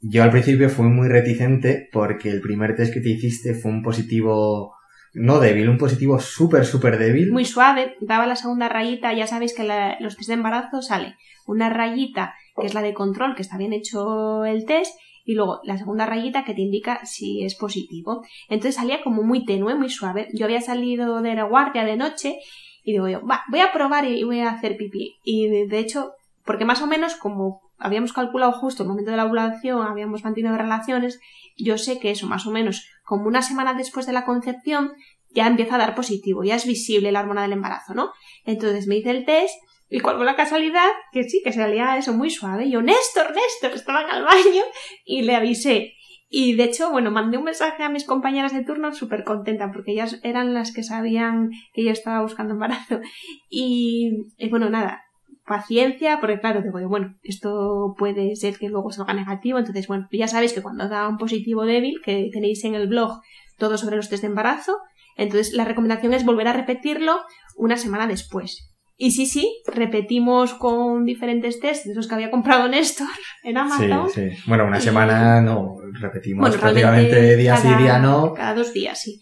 yo 0.00 0.22
al 0.22 0.30
principio 0.30 0.70
fui 0.70 0.86
muy 0.86 1.08
reticente 1.08 1.88
porque 1.90 2.30
el 2.30 2.40
primer 2.40 2.76
test 2.76 2.94
que 2.94 3.00
te 3.00 3.08
hiciste 3.08 3.54
fue 3.54 3.72
un 3.72 3.82
positivo, 3.82 4.74
no 5.14 5.40
débil, 5.40 5.68
un 5.68 5.78
positivo 5.78 6.18
súper, 6.20 6.64
súper 6.64 6.98
débil. 6.98 7.32
muy 7.32 7.44
suave, 7.44 7.96
daba 8.00 8.26
la 8.26 8.36
segunda 8.36 8.68
rayita, 8.68 9.12
ya 9.12 9.26
sabéis 9.26 9.54
que 9.54 9.64
los 10.00 10.16
test 10.16 10.28
de 10.28 10.34
embarazo 10.34 10.82
sale 10.82 11.16
una 11.46 11.70
rayita 11.70 12.34
que 12.60 12.66
es 12.66 12.74
la 12.74 12.82
de 12.82 12.94
control, 12.94 13.34
que 13.34 13.42
está 13.42 13.56
bien 13.56 13.72
hecho 13.72 14.44
el 14.44 14.64
test, 14.64 14.98
y 15.24 15.34
luego 15.34 15.60
la 15.64 15.76
segunda 15.76 16.06
rayita 16.06 16.44
que 16.44 16.54
te 16.54 16.62
indica 16.62 17.04
si 17.04 17.44
es 17.44 17.54
positivo. 17.54 18.22
Entonces 18.48 18.76
salía 18.76 19.02
como 19.02 19.22
muy 19.22 19.44
tenue, 19.44 19.74
muy 19.74 19.90
suave. 19.90 20.28
Yo 20.32 20.46
había 20.46 20.60
salido 20.60 21.20
de 21.20 21.34
la 21.34 21.44
guardia 21.44 21.84
de 21.84 21.96
noche 21.96 22.38
y 22.82 22.92
digo 22.92 23.08
yo, 23.08 23.26
va, 23.26 23.42
voy 23.50 23.60
a 23.60 23.72
probar 23.72 24.06
y 24.06 24.24
voy 24.24 24.40
a 24.40 24.50
hacer 24.50 24.76
pipí. 24.76 25.16
Y 25.24 25.66
de 25.66 25.78
hecho, 25.78 26.12
porque 26.44 26.64
más 26.64 26.80
o 26.80 26.86
menos 26.86 27.14
como 27.14 27.60
habíamos 27.78 28.12
calculado 28.12 28.52
justo 28.52 28.82
el 28.82 28.88
momento 28.88 29.10
de 29.10 29.16
la 29.16 29.26
ovulación, 29.26 29.86
habíamos 29.86 30.24
mantenido 30.24 30.56
relaciones, 30.56 31.20
yo 31.56 31.78
sé 31.78 31.98
que 31.98 32.10
eso 32.10 32.26
más 32.26 32.46
o 32.46 32.50
menos 32.50 32.86
como 33.04 33.26
una 33.26 33.42
semana 33.42 33.74
después 33.74 34.06
de 34.06 34.12
la 34.12 34.24
concepción 34.24 34.92
ya 35.30 35.46
empieza 35.46 35.74
a 35.74 35.78
dar 35.78 35.94
positivo, 35.94 36.44
ya 36.44 36.56
es 36.56 36.66
visible 36.66 37.12
la 37.12 37.20
hormona 37.20 37.42
del 37.42 37.52
embarazo, 37.52 37.94
¿no? 37.94 38.12
Entonces 38.44 38.86
me 38.86 38.96
hice 38.96 39.10
el 39.10 39.24
test 39.24 39.54
y 39.90 40.00
cuál 40.00 40.16
fue 40.16 40.26
la 40.26 40.36
casualidad 40.36 40.88
que 41.12 41.24
sí, 41.24 41.40
que 41.42 41.52
salía 41.52 41.96
eso 41.96 42.12
muy 42.12 42.30
suave. 42.30 42.66
Y 42.66 42.72
yo, 42.72 42.82
Néstor, 42.82 43.34
Néstor, 43.34 43.72
estaban 43.72 44.10
al 44.10 44.24
baño 44.24 44.62
y 45.04 45.22
le 45.22 45.34
avisé. 45.34 45.94
Y 46.30 46.56
de 46.56 46.64
hecho, 46.64 46.90
bueno, 46.90 47.10
mandé 47.10 47.38
un 47.38 47.44
mensaje 47.44 47.82
a 47.82 47.88
mis 47.88 48.04
compañeras 48.04 48.52
de 48.52 48.62
turno 48.62 48.92
súper 48.92 49.24
contenta 49.24 49.70
porque 49.72 49.92
ellas 49.92 50.20
eran 50.22 50.52
las 50.52 50.72
que 50.72 50.82
sabían 50.82 51.50
que 51.72 51.84
yo 51.84 51.90
estaba 51.90 52.20
buscando 52.20 52.52
embarazo. 52.52 53.00
Y, 53.48 54.26
y 54.36 54.50
bueno, 54.50 54.68
nada, 54.68 55.04
paciencia, 55.48 56.18
porque 56.20 56.38
claro, 56.38 56.62
digo 56.62 56.78
yo, 56.80 56.88
bueno, 56.88 57.16
esto 57.22 57.94
puede 57.98 58.36
ser 58.36 58.58
que 58.58 58.68
luego 58.68 58.92
salga 58.92 59.14
negativo, 59.14 59.58
entonces 59.58 59.86
bueno, 59.88 60.06
ya 60.12 60.28
sabéis 60.28 60.52
que 60.52 60.62
cuando 60.62 60.88
da 60.88 61.08
un 61.08 61.16
positivo 61.18 61.64
débil, 61.64 62.00
que 62.04 62.28
tenéis 62.32 62.62
en 62.64 62.74
el 62.74 62.86
blog 62.86 63.20
todo 63.56 63.76
sobre 63.78 63.96
los 63.96 64.08
test 64.08 64.22
de 64.22 64.28
embarazo, 64.28 64.76
entonces 65.16 65.52
la 65.54 65.64
recomendación 65.64 66.14
es 66.14 66.24
volver 66.24 66.46
a 66.46 66.52
repetirlo 66.52 67.18
una 67.56 67.76
semana 67.76 68.06
después. 68.06 68.70
Y 69.00 69.12
sí, 69.12 69.26
sí, 69.26 69.62
repetimos 69.66 70.54
con 70.54 71.04
diferentes 71.04 71.60
test 71.60 71.86
de 71.86 71.92
esos 71.92 72.08
que 72.08 72.14
había 72.14 72.30
comprado 72.32 72.68
Néstor 72.68 73.06
en 73.44 73.56
Amazon. 73.56 74.10
Sí, 74.12 74.30
sí. 74.30 74.36
Bueno, 74.46 74.64
una 74.66 74.80
semana 74.80 75.40
no, 75.40 75.76
repetimos 76.00 76.40
Bueno, 76.48 76.60
prácticamente 76.60 77.36
día 77.36 77.56
sí, 77.56 77.68
cada- 77.68 77.78
día 77.78 77.98
no. 77.98 78.34
Cada 78.34 78.54
dos 78.54 78.72
días, 78.72 79.00
sí. 79.00 79.20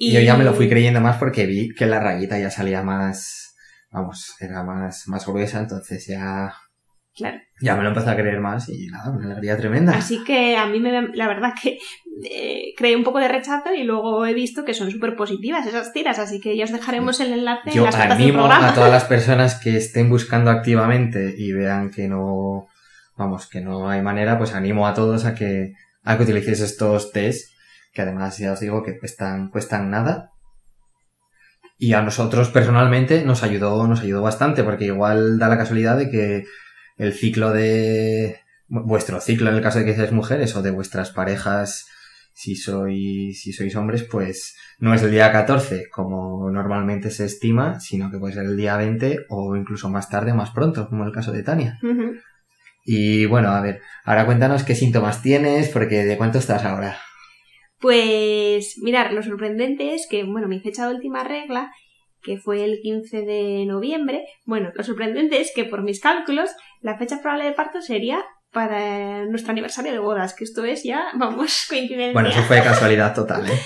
Y 0.00 0.12
yo 0.12 0.20
ya 0.20 0.36
me 0.36 0.44
lo 0.44 0.54
fui 0.54 0.68
creyendo 0.68 1.00
más 1.00 1.16
porque 1.16 1.44
vi 1.46 1.74
que 1.74 1.86
la 1.86 1.98
rayita 2.00 2.38
ya 2.38 2.50
salía 2.50 2.82
más, 2.82 3.47
vamos, 3.90 4.34
era 4.40 4.62
más, 4.62 5.04
más 5.08 5.26
gruesa, 5.26 5.60
entonces 5.60 6.06
ya, 6.06 6.52
Claro. 7.16 7.38
ya 7.60 7.74
me 7.74 7.82
lo 7.82 7.88
empecé 7.88 8.10
a 8.10 8.16
creer 8.16 8.38
más 8.40 8.68
y 8.68 8.86
nada, 8.86 9.10
una 9.10 9.26
alegría 9.26 9.56
tremenda. 9.56 9.96
Así 9.96 10.22
que 10.24 10.56
a 10.56 10.66
mí 10.66 10.78
me, 10.78 11.08
la 11.14 11.26
verdad 11.26 11.52
que 11.60 11.78
eh, 12.24 12.74
creé 12.76 12.94
un 12.94 13.02
poco 13.02 13.18
de 13.18 13.26
rechazo 13.28 13.74
y 13.74 13.82
luego 13.82 14.24
he 14.24 14.34
visto 14.34 14.64
que 14.64 14.72
son 14.74 14.90
súper 14.90 15.16
positivas 15.16 15.66
esas 15.66 15.92
tiras, 15.92 16.18
así 16.20 16.40
que 16.40 16.56
ya 16.56 16.64
os 16.64 16.72
dejaremos 16.72 17.18
el 17.20 17.32
enlace 17.32 17.70
en 17.70 17.74
Yo 17.74 17.84
las 17.84 17.94
notas 17.94 18.08
del 18.08 18.22
animo 18.24 18.38
programa. 18.38 18.68
a 18.68 18.74
todas 18.74 18.92
las 18.92 19.04
personas 19.04 19.56
que 19.56 19.76
estén 19.76 20.08
buscando 20.10 20.50
activamente 20.50 21.34
y 21.36 21.52
vean 21.52 21.90
que 21.90 22.06
no, 22.08 22.68
vamos, 23.16 23.48
que 23.48 23.60
no 23.62 23.88
hay 23.90 24.00
manera, 24.00 24.38
pues 24.38 24.54
animo 24.54 24.86
a 24.86 24.94
todos 24.94 25.24
a 25.24 25.34
que, 25.34 25.72
a 26.04 26.16
que 26.16 26.22
utilicéis 26.22 26.60
estos 26.60 27.10
test, 27.10 27.50
que 27.92 28.02
además 28.02 28.38
ya 28.38 28.52
os 28.52 28.60
digo 28.60 28.84
que 28.84 28.96
cuestan, 28.96 29.48
cuestan 29.50 29.90
nada. 29.90 30.30
Y 31.78 31.92
a 31.92 32.02
nosotros 32.02 32.50
personalmente 32.50 33.24
nos 33.24 33.42
ayudó, 33.42 33.86
nos 33.86 34.00
ayudó 34.00 34.20
bastante, 34.22 34.64
porque 34.64 34.86
igual 34.86 35.38
da 35.38 35.48
la 35.48 35.58
casualidad 35.58 35.96
de 35.96 36.10
que 36.10 36.44
el 36.96 37.12
ciclo 37.12 37.52
de, 37.52 38.40
vuestro 38.68 39.20
ciclo 39.20 39.50
en 39.50 39.56
el 39.56 39.62
caso 39.62 39.78
de 39.78 39.84
que 39.84 39.94
seáis 39.94 40.12
mujeres 40.12 40.54
o 40.56 40.62
de 40.62 40.70
vuestras 40.70 41.10
parejas 41.10 41.86
si 42.38 42.54
sois, 42.54 43.42
si 43.42 43.52
sois 43.52 43.74
hombres, 43.74 44.04
pues 44.04 44.56
no 44.78 44.94
es 44.94 45.02
el 45.02 45.10
día 45.10 45.32
14 45.32 45.88
como 45.90 46.48
normalmente 46.52 47.10
se 47.10 47.24
estima, 47.24 47.80
sino 47.80 48.12
que 48.12 48.18
puede 48.18 48.34
ser 48.34 48.44
el 48.44 48.56
día 48.56 48.76
20 48.76 49.26
o 49.28 49.56
incluso 49.56 49.88
más 49.88 50.08
tarde, 50.08 50.32
más 50.32 50.50
pronto, 50.50 50.88
como 50.88 51.04
el 51.04 51.12
caso 51.12 51.32
de 51.32 51.42
Tania. 51.42 51.80
Y 52.84 53.26
bueno, 53.26 53.48
a 53.50 53.60
ver, 53.60 53.80
ahora 54.04 54.24
cuéntanos 54.24 54.62
qué 54.62 54.76
síntomas 54.76 55.20
tienes, 55.20 55.68
porque 55.68 56.04
de 56.04 56.16
cuánto 56.16 56.38
estás 56.38 56.64
ahora. 56.64 56.98
Pues 57.80 58.78
mirar, 58.82 59.12
lo 59.12 59.22
sorprendente 59.22 59.94
es 59.94 60.06
que, 60.10 60.24
bueno, 60.24 60.48
mi 60.48 60.60
fecha 60.60 60.88
de 60.88 60.94
última 60.94 61.22
regla, 61.24 61.70
que 62.22 62.36
fue 62.38 62.64
el 62.64 62.80
15 62.82 63.22
de 63.22 63.64
noviembre, 63.66 64.24
bueno, 64.44 64.70
lo 64.74 64.82
sorprendente 64.82 65.40
es 65.40 65.52
que 65.54 65.64
por 65.64 65.82
mis 65.82 66.00
cálculos, 66.00 66.50
la 66.80 66.98
fecha 66.98 67.20
probable 67.22 67.44
de 67.44 67.52
parto 67.52 67.80
sería 67.80 68.24
para 68.52 69.24
nuestro 69.26 69.52
aniversario 69.52 69.92
de 69.92 69.98
bodas, 69.98 70.34
que 70.34 70.42
esto 70.44 70.64
es 70.64 70.82
ya, 70.82 71.04
vamos, 71.14 71.66
coincidencia. 71.68 72.12
Bueno, 72.12 72.30
eso 72.30 72.42
fue 72.42 72.60
casualidad 72.62 73.14
total, 73.14 73.46
¿eh? 73.48 73.58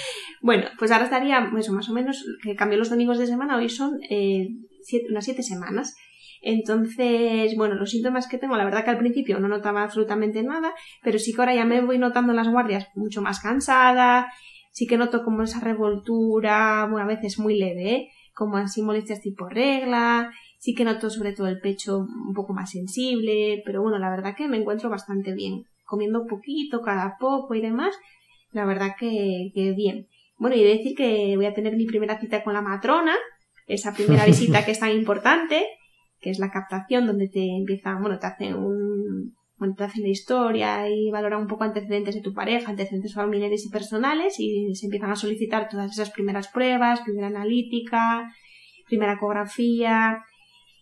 Bueno, 0.42 0.66
pues 0.78 0.90
ahora 0.90 1.04
estaría, 1.04 1.50
eso 1.56 1.72
más 1.72 1.88
o 1.88 1.92
menos, 1.92 2.24
que 2.42 2.56
cambió 2.56 2.76
los 2.78 2.90
domingos 2.90 3.18
de 3.18 3.26
semana, 3.28 3.56
hoy 3.56 3.68
son 3.68 4.00
eh, 4.10 4.48
siete- 4.82 5.06
unas 5.10 5.24
siete 5.24 5.42
semanas. 5.42 5.94
Entonces, 6.42 7.54
bueno, 7.56 7.76
los 7.76 7.90
síntomas 7.90 8.26
que 8.26 8.36
tengo, 8.36 8.56
la 8.56 8.64
verdad 8.64 8.84
que 8.84 8.90
al 8.90 8.98
principio 8.98 9.38
no 9.38 9.46
notaba 9.46 9.84
absolutamente 9.84 10.42
nada, 10.42 10.74
pero 11.02 11.20
sí 11.20 11.32
que 11.32 11.40
ahora 11.40 11.54
ya 11.54 11.64
me 11.64 11.80
voy 11.80 11.98
notando 11.98 12.32
en 12.32 12.36
las 12.36 12.48
guardias 12.48 12.88
mucho 12.96 13.22
más 13.22 13.38
cansada, 13.38 14.26
sí 14.72 14.88
que 14.88 14.98
noto 14.98 15.22
como 15.22 15.44
esa 15.44 15.60
revoltura, 15.60 16.88
bueno, 16.90 17.04
a 17.04 17.06
veces 17.06 17.38
muy 17.38 17.56
leve, 17.56 17.90
¿eh? 17.92 18.08
como 18.34 18.56
así 18.56 18.82
molestias 18.82 19.20
tipo 19.20 19.48
regla, 19.48 20.32
sí 20.58 20.74
que 20.74 20.84
noto 20.84 21.10
sobre 21.10 21.32
todo 21.32 21.46
el 21.46 21.60
pecho 21.60 21.98
un 21.98 22.34
poco 22.34 22.52
más 22.52 22.70
sensible, 22.70 23.62
pero 23.64 23.80
bueno, 23.80 23.98
la 23.98 24.10
verdad 24.10 24.34
que 24.36 24.48
me 24.48 24.56
encuentro 24.56 24.90
bastante 24.90 25.34
bien, 25.34 25.66
comiendo 25.84 26.26
poquito 26.26 26.82
cada 26.82 27.18
poco 27.20 27.54
y 27.54 27.60
demás, 27.60 27.94
la 28.50 28.64
verdad 28.64 28.96
que, 28.98 29.52
que 29.54 29.72
bien. 29.72 30.08
Bueno, 30.38 30.56
y 30.56 30.64
decir 30.64 30.96
que 30.96 31.36
voy 31.36 31.46
a 31.46 31.54
tener 31.54 31.76
mi 31.76 31.86
primera 31.86 32.18
cita 32.18 32.42
con 32.42 32.52
la 32.52 32.62
matrona, 32.62 33.14
esa 33.68 33.94
primera 33.94 34.26
visita 34.26 34.64
que 34.64 34.72
es 34.72 34.80
tan 34.80 34.90
importante, 34.90 35.66
que 36.22 36.30
es 36.30 36.38
la 36.38 36.50
captación 36.50 37.06
donde 37.06 37.28
te 37.28 37.44
empiezan, 37.44 38.00
bueno, 38.00 38.18
te 38.18 38.26
hacen 38.26 38.54
un, 38.54 39.34
bueno, 39.58 39.74
te 39.76 39.84
hacen 39.84 40.02
la 40.02 40.08
historia 40.08 40.88
y 40.88 41.10
valoran 41.10 41.40
un 41.40 41.48
poco 41.48 41.64
antecedentes 41.64 42.14
de 42.14 42.22
tu 42.22 42.32
pareja, 42.32 42.70
antecedentes 42.70 43.12
familiares 43.12 43.66
y 43.66 43.70
personales 43.70 44.36
y 44.38 44.74
se 44.74 44.86
empiezan 44.86 45.10
a 45.10 45.16
solicitar 45.16 45.68
todas 45.68 45.90
esas 45.92 46.10
primeras 46.10 46.48
pruebas, 46.48 47.00
primera 47.00 47.26
analítica, 47.26 48.32
primera 48.88 49.14
ecografía 49.14 50.22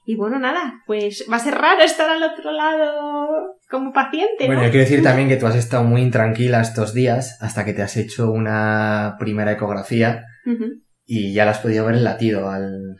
y 0.04 0.16
bueno, 0.16 0.38
nada, 0.38 0.82
pues 0.86 1.26
va 1.30 1.36
a 1.36 1.40
ser 1.40 1.54
raro 1.54 1.82
estar 1.82 2.08
al 2.10 2.22
otro 2.22 2.52
lado 2.52 3.56
como 3.70 3.92
paciente, 3.92 4.46
Bueno, 4.46 4.60
¿no? 4.60 4.66
yo 4.66 4.72
quiero 4.72 4.84
decir 4.84 5.02
también 5.02 5.28
que 5.28 5.36
tú 5.36 5.46
has 5.46 5.56
estado 5.56 5.84
muy 5.84 6.02
intranquila 6.02 6.60
estos 6.60 6.92
días 6.92 7.38
hasta 7.40 7.64
que 7.64 7.72
te 7.72 7.82
has 7.82 7.96
hecho 7.96 8.30
una 8.30 9.16
primera 9.18 9.52
ecografía 9.52 10.24
y 11.06 11.32
ya 11.32 11.44
le 11.44 11.52
has 11.52 11.60
podido 11.60 11.86
ver 11.86 11.94
el 11.94 12.04
latido 12.04 12.50
al, 12.50 12.96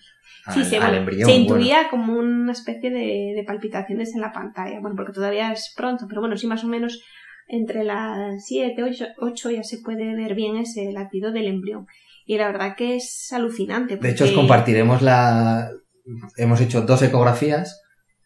al, 0.50 0.64
Sí, 0.64 0.64
se, 0.70 0.76
al 0.78 0.94
embrión. 0.94 1.28
se 1.28 1.38
bueno. 1.38 1.42
intuía 1.56 1.88
como 1.90 2.14
una 2.14 2.52
especie 2.52 2.90
de, 2.90 3.32
de 3.36 3.44
palpitaciones 3.46 4.14
en 4.14 4.20
la 4.20 4.32
pantalla. 4.32 4.80
Bueno, 4.80 4.96
porque 4.96 5.12
todavía 5.12 5.52
es 5.52 5.72
pronto, 5.76 6.06
pero 6.08 6.20
bueno, 6.20 6.36
sí 6.36 6.46
más 6.46 6.64
o 6.64 6.68
menos 6.68 7.02
entre 7.48 7.82
las 7.84 8.44
7, 8.46 8.82
8, 8.82 9.06
8 9.18 9.50
ya 9.50 9.62
se 9.64 9.78
puede 9.78 10.14
ver 10.14 10.34
bien 10.34 10.56
ese 10.56 10.92
latido 10.92 11.32
del 11.32 11.46
embrión. 11.46 11.86
Y 12.24 12.38
la 12.38 12.46
verdad 12.46 12.76
que 12.76 12.94
es 12.96 13.32
alucinante. 13.32 13.96
De 13.96 14.10
hecho, 14.10 14.24
os 14.24 14.32
compartiremos 14.32 15.02
la... 15.02 15.68
Hemos 16.36 16.60
hecho 16.60 16.82
dos 16.82 17.02
ecografías, 17.02 17.82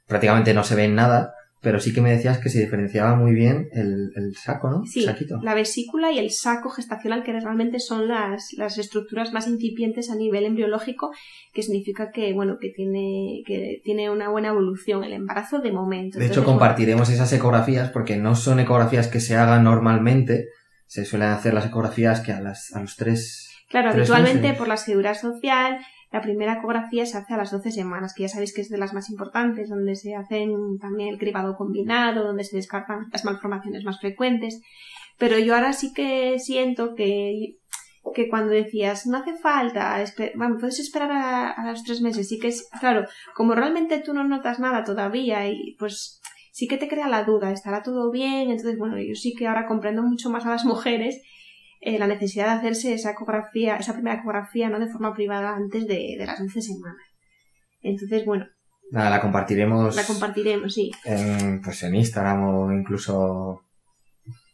prácticamente 0.06 0.52
no 0.52 0.62
se 0.62 0.74
ven 0.74 0.94
nada, 0.94 1.32
pero 1.64 1.81
sí 1.81 1.92
que 1.92 2.00
me 2.00 2.12
decías 2.12 2.38
que 2.38 2.50
se 2.50 2.61
diferenciaba 2.61 3.16
muy 3.16 3.33
bien 3.33 3.68
el, 3.72 4.12
el 4.14 4.37
saco, 4.37 4.70
¿no? 4.70 4.85
Sí, 4.85 5.03
saquito. 5.03 5.40
la 5.42 5.55
vesícula 5.55 6.12
y 6.12 6.18
el 6.18 6.31
saco 6.31 6.68
gestacional, 6.68 7.24
que 7.24 7.33
realmente 7.33 7.81
son 7.81 8.07
las, 8.07 8.53
las 8.53 8.79
estructuras 8.79 9.33
más 9.33 9.48
incipientes 9.48 10.11
a 10.11 10.14
nivel 10.14 10.44
embriológico, 10.44 11.11
que 11.53 11.62
significa 11.62 12.11
que, 12.12 12.33
bueno, 12.35 12.59
que 12.61 12.68
tiene, 12.68 13.42
que 13.46 13.81
tiene 13.83 14.11
una 14.11 14.29
buena 14.29 14.48
evolución 14.48 15.03
el 15.03 15.14
embarazo 15.14 15.61
de 15.61 15.72
momento. 15.72 16.18
De 16.18 16.27
hecho, 16.27 16.42
bueno, 16.42 16.53
compartiremos 16.59 17.09
esas 17.09 17.33
ecografías 17.33 17.90
porque 17.90 18.16
no 18.16 18.37
son 18.37 18.61
ecografías 18.61 19.09
que 19.09 19.20
se 19.20 19.35
hagan 19.35 19.64
normalmente. 19.64 20.48
Se 20.87 21.05
suelen 21.05 21.31
hacer 21.31 21.55
las 21.55 21.66
ecografías 21.66 22.20
que 22.20 22.33
a, 22.33 22.40
las, 22.40 22.72
a 22.74 22.81
los 22.81 22.96
tres... 22.96 23.50
Claro, 23.70 23.90
tres 23.92 24.11
habitualmente 24.11 24.42
meses. 24.48 24.59
por 24.59 24.68
la 24.68 24.77
seguridad 24.77 25.18
social, 25.18 25.79
la 26.14 26.22
primera 26.22 26.55
ecografía 26.55 27.05
se 27.07 27.18
hace 27.18 27.35
a 27.35 27.37
las 27.37 27.50
12 27.50 27.70
semanas, 27.72 28.14
que 28.14 28.22
ya 28.22 28.29
sabéis 28.29 28.55
que 28.55 28.61
es 28.62 28.68
de 28.70 28.79
las 28.79 28.94
más 28.94 29.11
importantes, 29.11 29.68
donde 29.68 29.96
se 29.96 30.14
hacen 30.14 30.79
también 30.81 31.09
el 31.11 31.18
cribado 31.18 31.57
combinado, 31.57 32.24
donde 32.24 32.44
se 32.44 32.57
descartan 32.57 33.09
las 33.12 33.24
malformaciones 33.24 33.85
más 33.85 33.98
frecuentes. 34.00 34.61
Pero 35.18 35.38
yo 35.38 35.55
ahora 35.55 35.72
sí 35.72 35.92
que 35.92 36.38
siento 36.38 36.94
que, 36.94 37.57
que 38.14 38.29
cuando 38.29 38.53
decías, 38.53 39.07
no 39.07 39.18
hace 39.18 39.37
falta, 39.37 40.00
espe- 40.03 40.33
bueno, 40.37 40.57
puedes 40.59 40.79
esperar 40.79 41.11
a, 41.11 41.50
a 41.50 41.70
los 41.70 41.83
tres 41.85 42.00
meses, 42.00 42.29
sí 42.29 42.38
que 42.38 42.48
es, 42.48 42.68
claro, 42.81 43.07
como 43.35 43.55
realmente 43.55 43.98
tú 44.00 44.14
no 44.14 44.22
notas 44.24 44.59
nada 44.61 44.85
todavía 44.85 45.48
y 45.48 45.74
pues 45.79 46.20
sí 46.53 46.68
que 46.68 46.77
te 46.77 46.87
crea 46.88 47.09
la 47.09 47.24
duda, 47.24 47.50
estará 47.50 47.83
todo 47.83 48.11
bien, 48.12 48.50
entonces 48.50 48.79
bueno, 48.79 48.96
yo 49.00 49.14
sí 49.16 49.35
que 49.37 49.48
ahora 49.48 49.66
comprendo 49.66 50.03
mucho 50.03 50.31
más 50.31 50.46
a 50.46 50.50
las 50.50 50.64
mujeres 50.72 51.20
eh, 51.85 51.99
la 51.99 52.07
necesidad 52.07 52.47
de 52.47 52.53
hacerse 52.59 52.94
esa 52.94 53.11
ecografía, 53.12 53.77
esa 53.77 53.92
primera 53.92 54.16
ecografía, 54.16 54.68
¿no? 54.70 54.79
De 54.81 54.88
forma 54.88 55.14
privada 55.14 55.55
antes 55.55 55.87
de, 55.87 56.16
de 56.18 56.25
las 56.27 56.40
11 56.40 56.61
semanas. 56.62 57.03
Entonces, 57.83 58.25
bueno, 58.25 58.47
Nada, 58.90 59.11
la 59.11 59.20
compartiremos 59.20 59.97
la 59.97 60.05
compartiremos, 60.05 60.73
sí. 60.75 60.90
en, 61.05 61.61
pues 61.62 61.83
en 61.83 61.94
Instagram 61.94 62.42
o 62.44 62.73
incluso, 62.73 63.62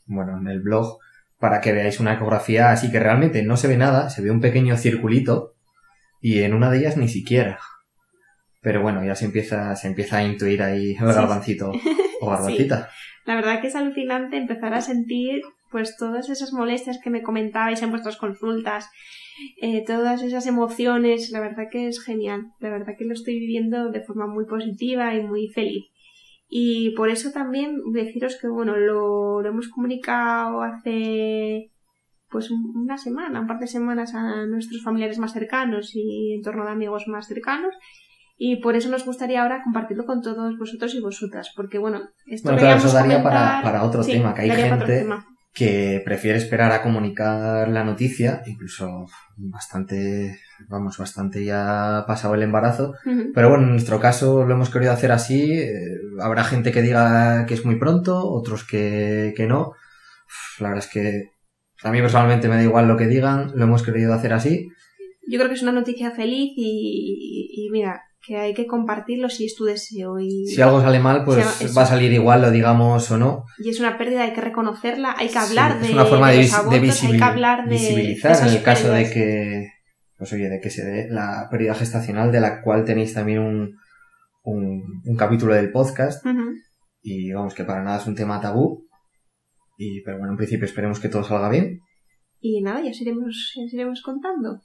bueno, 0.07 0.39
en 0.39 0.47
el 0.49 0.61
blog 0.61 0.99
para 1.39 1.61
que 1.61 1.73
veáis 1.73 2.01
una 2.01 2.15
ecografía 2.15 2.71
así 2.71 2.91
que 2.93 3.01
realmente 3.01 3.43
no 3.43 3.57
se 3.57 3.67
ve 3.69 3.77
nada, 3.77 4.09
se 4.11 4.23
ve 4.23 4.31
un 4.31 4.41
pequeño 4.41 4.77
circulito 4.77 5.55
y 6.21 6.43
en 6.43 6.55
una 6.55 6.71
de 6.71 6.79
ellas 6.79 6.97
ni 6.97 7.09
siquiera. 7.09 7.59
Pero 8.63 8.83
bueno, 8.83 9.05
ya 9.05 9.15
se 9.15 9.25
empieza, 9.25 9.75
se 9.75 9.89
empieza 9.89 10.19
a 10.19 10.23
intuir 10.25 10.63
ahí 10.63 10.91
el 10.93 10.97
Sí. 10.99 11.05
garbancito 11.05 11.73
o 12.21 12.31
garbancita. 12.31 12.89
La 13.25 13.35
verdad 13.37 13.61
que 13.61 13.69
es 13.69 13.75
alucinante 13.75 14.37
empezar 14.37 14.75
a 14.75 14.81
sentir 14.81 15.41
pues 15.71 15.97
todas 15.97 16.29
esas 16.31 16.53
molestias 16.53 16.99
que 17.03 17.11
me 17.11 17.23
comentabais 17.23 17.81
en 17.83 17.91
vuestras 17.91 18.17
consultas, 18.17 18.89
eh, 19.63 19.85
todas 19.87 20.23
esas 20.23 20.47
emociones, 20.47 21.31
la 21.31 21.41
verdad 21.41 21.65
que 21.71 21.89
es 21.89 22.03
genial, 22.03 22.49
la 22.61 22.71
verdad 22.71 22.95
que 22.99 23.05
lo 23.05 23.15
estoy 23.15 23.39
viviendo 23.39 23.91
de 23.91 24.03
forma 24.03 24.27
muy 24.27 24.45
positiva 24.47 25.15
y 25.15 25.23
muy 25.23 25.49
feliz. 25.49 25.85
Y 26.49 26.91
por 26.97 27.09
eso 27.11 27.31
también 27.31 27.79
deciros 27.93 28.37
que 28.41 28.49
bueno, 28.49 28.77
lo, 28.77 29.41
lo 29.41 29.49
hemos 29.49 29.69
comunicado 29.69 30.63
hace 30.63 31.71
pues 32.29 32.51
un- 32.51 32.73
una 32.77 32.97
semana, 32.99 33.41
un 33.41 33.47
par 33.47 33.59
de 33.59 33.67
semanas 33.67 34.15
a 34.15 34.47
nuestros 34.47 34.83
familiares 34.83 35.19
más 35.19 35.33
cercanos 35.33 35.93
y 35.95 36.35
en 36.35 36.43
torno 36.43 36.65
de 36.65 36.71
amigos 36.73 37.05
más 37.09 37.27
cercanos. 37.27 37.75
Y 38.43 38.57
por 38.57 38.75
eso 38.75 38.89
nos 38.89 39.05
gustaría 39.05 39.43
ahora 39.43 39.63
compartirlo 39.63 40.07
con 40.07 40.23
todos 40.23 40.57
vosotros 40.59 40.95
y 40.95 41.01
vosotras, 41.01 41.53
porque 41.55 41.79
bueno, 41.79 42.01
esto 42.27 42.49
Bueno, 42.49 42.59
claro, 42.61 42.79
eso 42.79 42.93
daría 42.93 43.23
para, 43.23 43.37
comentar- 43.41 43.63
para 43.65 43.85
otro 43.85 44.03
Sí, 44.03 44.13
tema, 44.13 44.33
que 44.35 44.41
hay 44.43 44.51
gente. 44.51 45.05
Que 45.53 46.01
prefiere 46.05 46.39
esperar 46.39 46.71
a 46.73 46.83
comunicar 46.83 47.69
la 47.69 47.83
noticia, 47.85 48.43
incluso 48.47 49.07
bastante, 49.37 50.39
vamos, 50.69 50.97
bastante 50.99 51.45
ya 51.45 52.05
pasado 52.07 52.35
el 52.35 52.43
embarazo. 52.43 52.95
Pero 53.35 53.49
bueno, 53.51 53.65
en 53.65 53.71
nuestro 53.73 53.99
caso 54.01 54.45
lo 54.45 54.55
hemos 54.55 54.71
querido 54.71 54.93
hacer 54.93 55.13
así. 55.13 55.53
eh, 55.53 55.73
habrá 56.21 56.45
gente 56.45 56.71
que 56.73 56.83
diga 56.83 57.47
que 57.47 57.55
es 57.55 57.65
muy 57.65 57.77
pronto, 57.77 58.31
otros 58.31 58.65
que, 58.65 59.35
que 59.37 59.47
no. 59.47 59.71
Uf, 60.27 60.61
La 60.61 60.69
verdad 60.69 60.85
es 60.85 60.91
que 60.93 61.31
a 61.83 61.91
mí 61.91 62.01
personalmente 62.01 62.49
me 62.49 62.57
da 62.57 62.63
igual 62.63 62.87
lo 62.89 62.97
que 62.97 63.07
digan, 63.09 63.51
lo 63.55 63.65
hemos 63.65 63.83
querido 63.83 64.15
hacer 64.15 64.33
así. 64.33 64.69
Yo 65.29 65.39
creo 65.39 65.49
que 65.49 65.55
es 65.57 65.63
una 65.63 65.73
noticia 65.73 66.11
feliz 66.13 66.53
y, 66.57 67.51
y- 67.57 67.67
y 67.67 67.71
mira, 67.71 68.03
que 68.23 68.37
hay 68.37 68.53
que 68.55 68.67
compartirlo 68.67 69.29
si 69.31 69.47
es 69.47 69.55
tu 69.55 69.65
deseo 69.65 70.19
y, 70.21 70.47
Si 70.47 70.61
algo 70.61 70.81
sale 70.83 70.99
mal, 71.01 71.25
pues 71.25 71.39
va 71.77 71.83
a 71.83 71.87
salir 71.87 72.13
igual, 72.13 72.43
lo 72.43 72.51
digamos 72.51 73.11
o 73.11 73.17
no. 73.19 73.45
y 73.59 73.71
es 73.71 73.81
una 73.81 73.97
pérdida, 73.97 74.25
hay 74.25 74.33
que 74.35 74.41
reconocerla, 74.43 75.15
hay 75.17 75.29
que 75.29 75.33
Sí, 75.33 75.39
hablar 75.39 75.79
es 75.81 75.89
de, 75.89 75.93
una 75.95 76.05
forma 76.05 76.31
de, 76.31 76.37
los 76.37 76.45
vis- 76.47 76.51
de 76.53 76.57
abortos, 76.59 76.83
visibil- 76.83 77.13
hay 77.13 77.19
que 77.19 77.25
hablar 77.25 77.65
de 77.69 77.71
visibilizar 77.77 78.47
en 78.49 78.55
el 78.55 78.63
caso 78.63 78.93
de 78.93 79.11
que, 79.11 79.69
pues 80.19 80.33
oye, 80.35 80.49
de 80.51 80.61
que 80.61 80.69
se 80.71 80.85
dé 80.85 81.09
la 81.11 81.49
pérdida 81.51 81.75
gestacional, 81.75 82.31
de 82.31 82.41
la 82.41 82.61
cual 82.61 82.85
tenéis 82.85 83.15
también 83.15 83.39
un, 83.41 83.77
un, 84.43 84.83
un 85.05 85.17
capítulo 85.17 85.55
del 85.55 85.73
podcast. 85.73 86.23
Y 87.03 87.33
vamos, 87.33 87.55
que 87.55 87.65
para 87.65 87.83
nada 87.83 87.99
es 87.99 88.07
un 88.07 88.15
tema 88.15 88.39
tabú. 88.43 88.87
Y, 89.79 90.03
pero 90.03 90.19
bueno, 90.19 90.33
en 90.35 90.37
principio 90.37 90.67
esperemos 90.67 91.01
que 91.01 91.09
todo 91.09 91.25
salga 91.25 91.49
bien. 91.49 91.79
Y 92.39 92.61
nada, 92.61 92.83
ya 92.83 92.91
os 92.91 93.01
iremos, 93.01 93.53
ya 93.57 93.65
os 93.65 93.73
iremos 93.73 94.03
contando. 94.03 94.61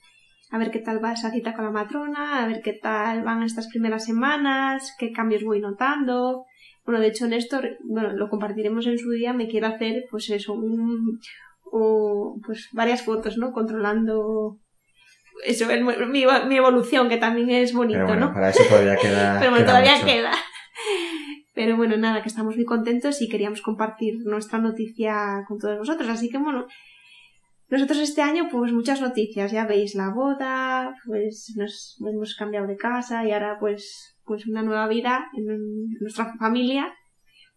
A 0.51 0.58
ver 0.58 0.71
qué 0.71 0.79
tal 0.79 1.03
va 1.03 1.13
esa 1.13 1.31
cita 1.31 1.53
con 1.53 1.65
la 1.65 1.71
matrona, 1.71 2.43
a 2.43 2.47
ver 2.47 2.62
qué 2.62 2.73
tal 2.73 3.23
van 3.23 3.43
estas 3.43 3.67
primeras 3.67 4.05
semanas, 4.05 4.95
qué 4.99 5.12
cambios 5.12 5.43
voy 5.43 5.60
notando. 5.60 6.45
Bueno, 6.86 6.99
de 7.01 7.08
hecho, 7.08 7.27
Néstor, 7.27 7.77
bueno, 7.84 8.13
lo 8.13 8.29
compartiremos 8.29 8.86
en 8.86 8.97
su 8.99 9.10
día, 9.12 9.34
me 9.34 9.47
quiere 9.47 9.65
hacer, 9.67 10.03
pues 10.12 10.29
eso, 10.29 10.53
un, 10.53 11.19
un- 11.71 12.41
pues 12.45 12.69
varias 12.73 13.01
fotos, 13.03 13.38
¿no? 13.38 13.51
Controlando 13.51 14.58
eso, 15.45 15.69
el- 15.71 15.84
mi, 15.84 16.25
mi 16.47 16.55
evolución, 16.58 17.10
que 17.10 17.17
también 17.17 17.49
es 17.49 17.73
bonito, 17.73 17.97
Pero 17.99 18.08
bueno, 18.08 18.27
¿no? 18.27 18.34
para 18.34 18.49
eso 18.49 18.63
todavía 18.69 18.95
queda. 19.01 19.38
Pero 19.39 19.51
bueno, 19.51 19.65
queda 19.65 19.73
todavía 19.73 19.95
mucho. 19.95 20.05
queda. 20.05 20.31
Pero 21.53 21.77
bueno, 21.77 21.97
nada, 21.97 22.21
que 22.21 22.27
estamos 22.27 22.55
muy 22.55 22.65
contentos 22.65 23.21
y 23.21 23.29
queríamos 23.29 23.62
compartir 23.62 24.15
nuestra 24.25 24.60
noticia 24.60 25.43
con 25.47 25.58
todos 25.58 25.77
vosotros. 25.79 26.10
Así 26.10 26.29
que 26.29 26.38
bueno, 26.38 26.67
nosotros 27.69 27.99
este 27.99 28.21
año 28.21 28.47
pues 28.51 28.71
muchas 28.71 29.01
noticias, 29.01 29.51
ya 29.51 29.65
veis 29.65 29.95
la 29.95 30.10
boda, 30.10 30.95
pues 31.06 31.54
nos 31.56 31.97
hemos 31.99 32.36
cambiado 32.36 32.67
de 32.67 32.78
casa 32.78 33.25
y 33.25 33.32
ahora 33.32 33.58
pues 33.60 34.15
pues 34.23 34.47
una 34.47 34.63
nueva 34.63 34.88
vida 34.88 35.25
en 35.36 35.89
nuestra 35.99 36.34
familia. 36.38 36.93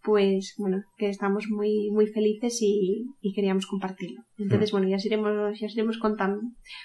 Pues 0.09 0.55
bueno, 0.57 0.85
que 0.97 1.11
estamos 1.11 1.49
muy 1.51 1.91
muy 1.91 2.07
felices 2.07 2.63
y, 2.63 3.05
y 3.21 3.35
queríamos 3.35 3.67
compartirlo. 3.67 4.23
Entonces, 4.39 4.73
bueno, 4.73 4.89
ya 4.89 4.97
os 4.97 5.05
iremos, 5.05 5.61
ya 5.61 5.67
os 5.67 5.75
iremos 5.75 5.99
contando. 5.99 6.41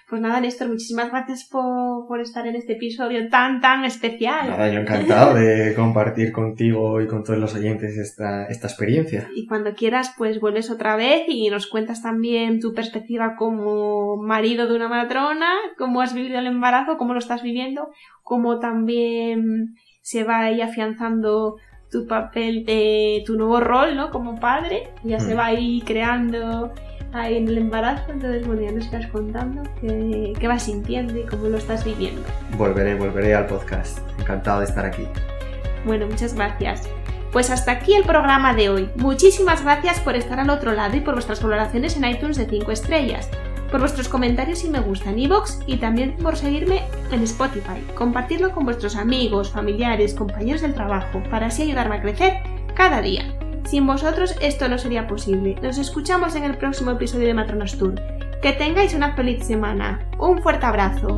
Pues 0.10 0.22
nada, 0.22 0.42
Néstor, 0.42 0.68
muchísimas 0.68 1.10
gracias 1.10 1.48
por, 1.50 2.06
por 2.06 2.20
estar 2.20 2.46
en 2.48 2.58
este 2.58 2.74
episodio 2.74 3.30
tan, 3.30 3.62
tan 3.62 3.86
especial. 3.86 4.50
Nada, 4.50 4.70
yo 4.74 4.82
encantado 4.82 5.36
de 5.36 5.74
compartir 5.74 6.34
contigo 6.34 7.00
y 7.00 7.08
con 7.08 7.24
todos 7.24 7.40
los 7.40 7.56
oyentes 7.56 7.98
esta, 7.98 8.46
esta 8.48 8.68
experiencia. 8.68 9.30
Y 9.34 9.48
cuando 9.48 9.74
quieras, 9.74 10.14
pues 10.18 10.42
vuelves 10.42 10.70
otra 10.70 10.98
vez 10.98 11.24
y 11.30 11.50
nos 11.50 11.68
cuentas 11.68 12.02
también 12.02 12.60
tu 12.60 12.74
perspectiva 12.74 13.38
como 13.38 14.18
marido 14.18 14.68
de 14.68 14.76
una 14.76 14.90
matrona, 14.90 15.50
cómo 15.78 16.02
has 16.02 16.14
vivido 16.14 16.40
el 16.40 16.48
embarazo, 16.48 16.98
cómo 16.98 17.14
lo 17.14 17.20
estás 17.20 17.42
viviendo, 17.42 17.88
cómo 18.22 18.60
también 18.60 19.76
se 20.02 20.26
va 20.26 20.42
ahí 20.42 20.60
afianzando 20.60 21.56
tu 21.94 22.08
papel 22.08 22.66
de 22.66 23.24
tu 23.26 23.38
nuevo 23.38 23.60
rol, 23.62 23.96
¿no? 23.96 24.10
Como 24.10 24.40
padre, 24.40 24.90
ya 25.04 25.20
se 25.20 25.34
Mm. 25.34 25.38
va 25.38 25.46
ahí 25.46 25.82
creando 25.86 26.74
ahí 27.14 27.38
en 27.38 27.48
el 27.48 27.60
embarazo, 27.60 28.12
entonces 28.12 28.46
bueno, 28.48 28.64
ya 28.64 28.72
nos 28.72 28.86
estás 28.86 29.06
contando 29.08 29.62
qué, 29.80 30.34
qué 30.40 30.48
vas 30.48 30.64
sintiendo 30.64 31.16
y 31.18 31.24
cómo 31.24 31.48
lo 31.48 31.58
estás 31.58 31.86
viviendo. 31.86 32.24
Volveré, 32.58 32.96
volveré 32.96 33.36
al 33.36 33.46
podcast. 33.46 34.00
Encantado 34.20 34.60
de 34.62 34.66
estar 34.66 34.84
aquí. 34.84 35.08
Bueno, 35.86 36.08
muchas 36.08 36.34
gracias. 36.34 36.90
Pues 37.32 37.50
hasta 37.52 37.72
aquí 37.72 37.94
el 37.94 38.04
programa 38.04 38.54
de 38.56 38.70
hoy. 38.70 38.90
Muchísimas 38.96 39.64
gracias 39.64 40.00
por 40.00 40.16
estar 40.16 40.40
al 40.40 40.50
otro 40.50 40.72
lado 40.74 40.96
y 40.98 41.02
por 41.02 41.14
vuestras 41.14 41.42
valoraciones 41.44 41.96
en 41.98 42.06
iTunes 42.06 42.38
de 42.38 42.46
5 42.48 42.72
estrellas, 42.72 43.30
por 43.74 43.80
vuestros 43.80 44.08
comentarios 44.08 44.64
y 44.64 44.70
me 44.70 44.82
gusta 44.82 45.10
en 45.10 45.18
iVoox 45.18 45.62
y 45.66 45.78
también 45.78 46.16
por 46.18 46.38
seguirme 46.38 46.84
en 47.12 47.24
Spotify. 47.24 47.84
Compartirlo 47.96 48.52
con 48.52 48.66
vuestros 48.66 48.96
amigos, 48.96 49.50
familiares, 49.50 50.14
compañeros 50.14 50.62
del 50.62 50.76
trabajo, 50.76 51.24
para 51.32 51.48
así 51.48 51.64
ayudarme 51.64 51.96
a 51.96 52.02
crecer 52.04 52.34
cada 52.76 53.02
día. 53.02 53.36
Sin 53.66 53.88
vosotros 53.88 54.36
esto 54.42 54.68
no 54.68 54.78
sería 54.78 55.08
posible. 55.08 55.56
Nos 55.64 55.80
escuchamos 55.80 56.36
en 56.36 56.44
el 56.44 56.56
próximo 56.56 56.92
episodio 56.92 57.26
de 57.26 57.34
Matronas 57.34 57.76
Tour. 57.76 57.96
Que 58.44 58.52
tengáis 58.52 58.94
una 58.94 59.16
feliz 59.16 59.44
semana. 59.44 60.06
Un 60.20 60.44
fuerte 60.44 60.68
abrazo. 60.68 61.18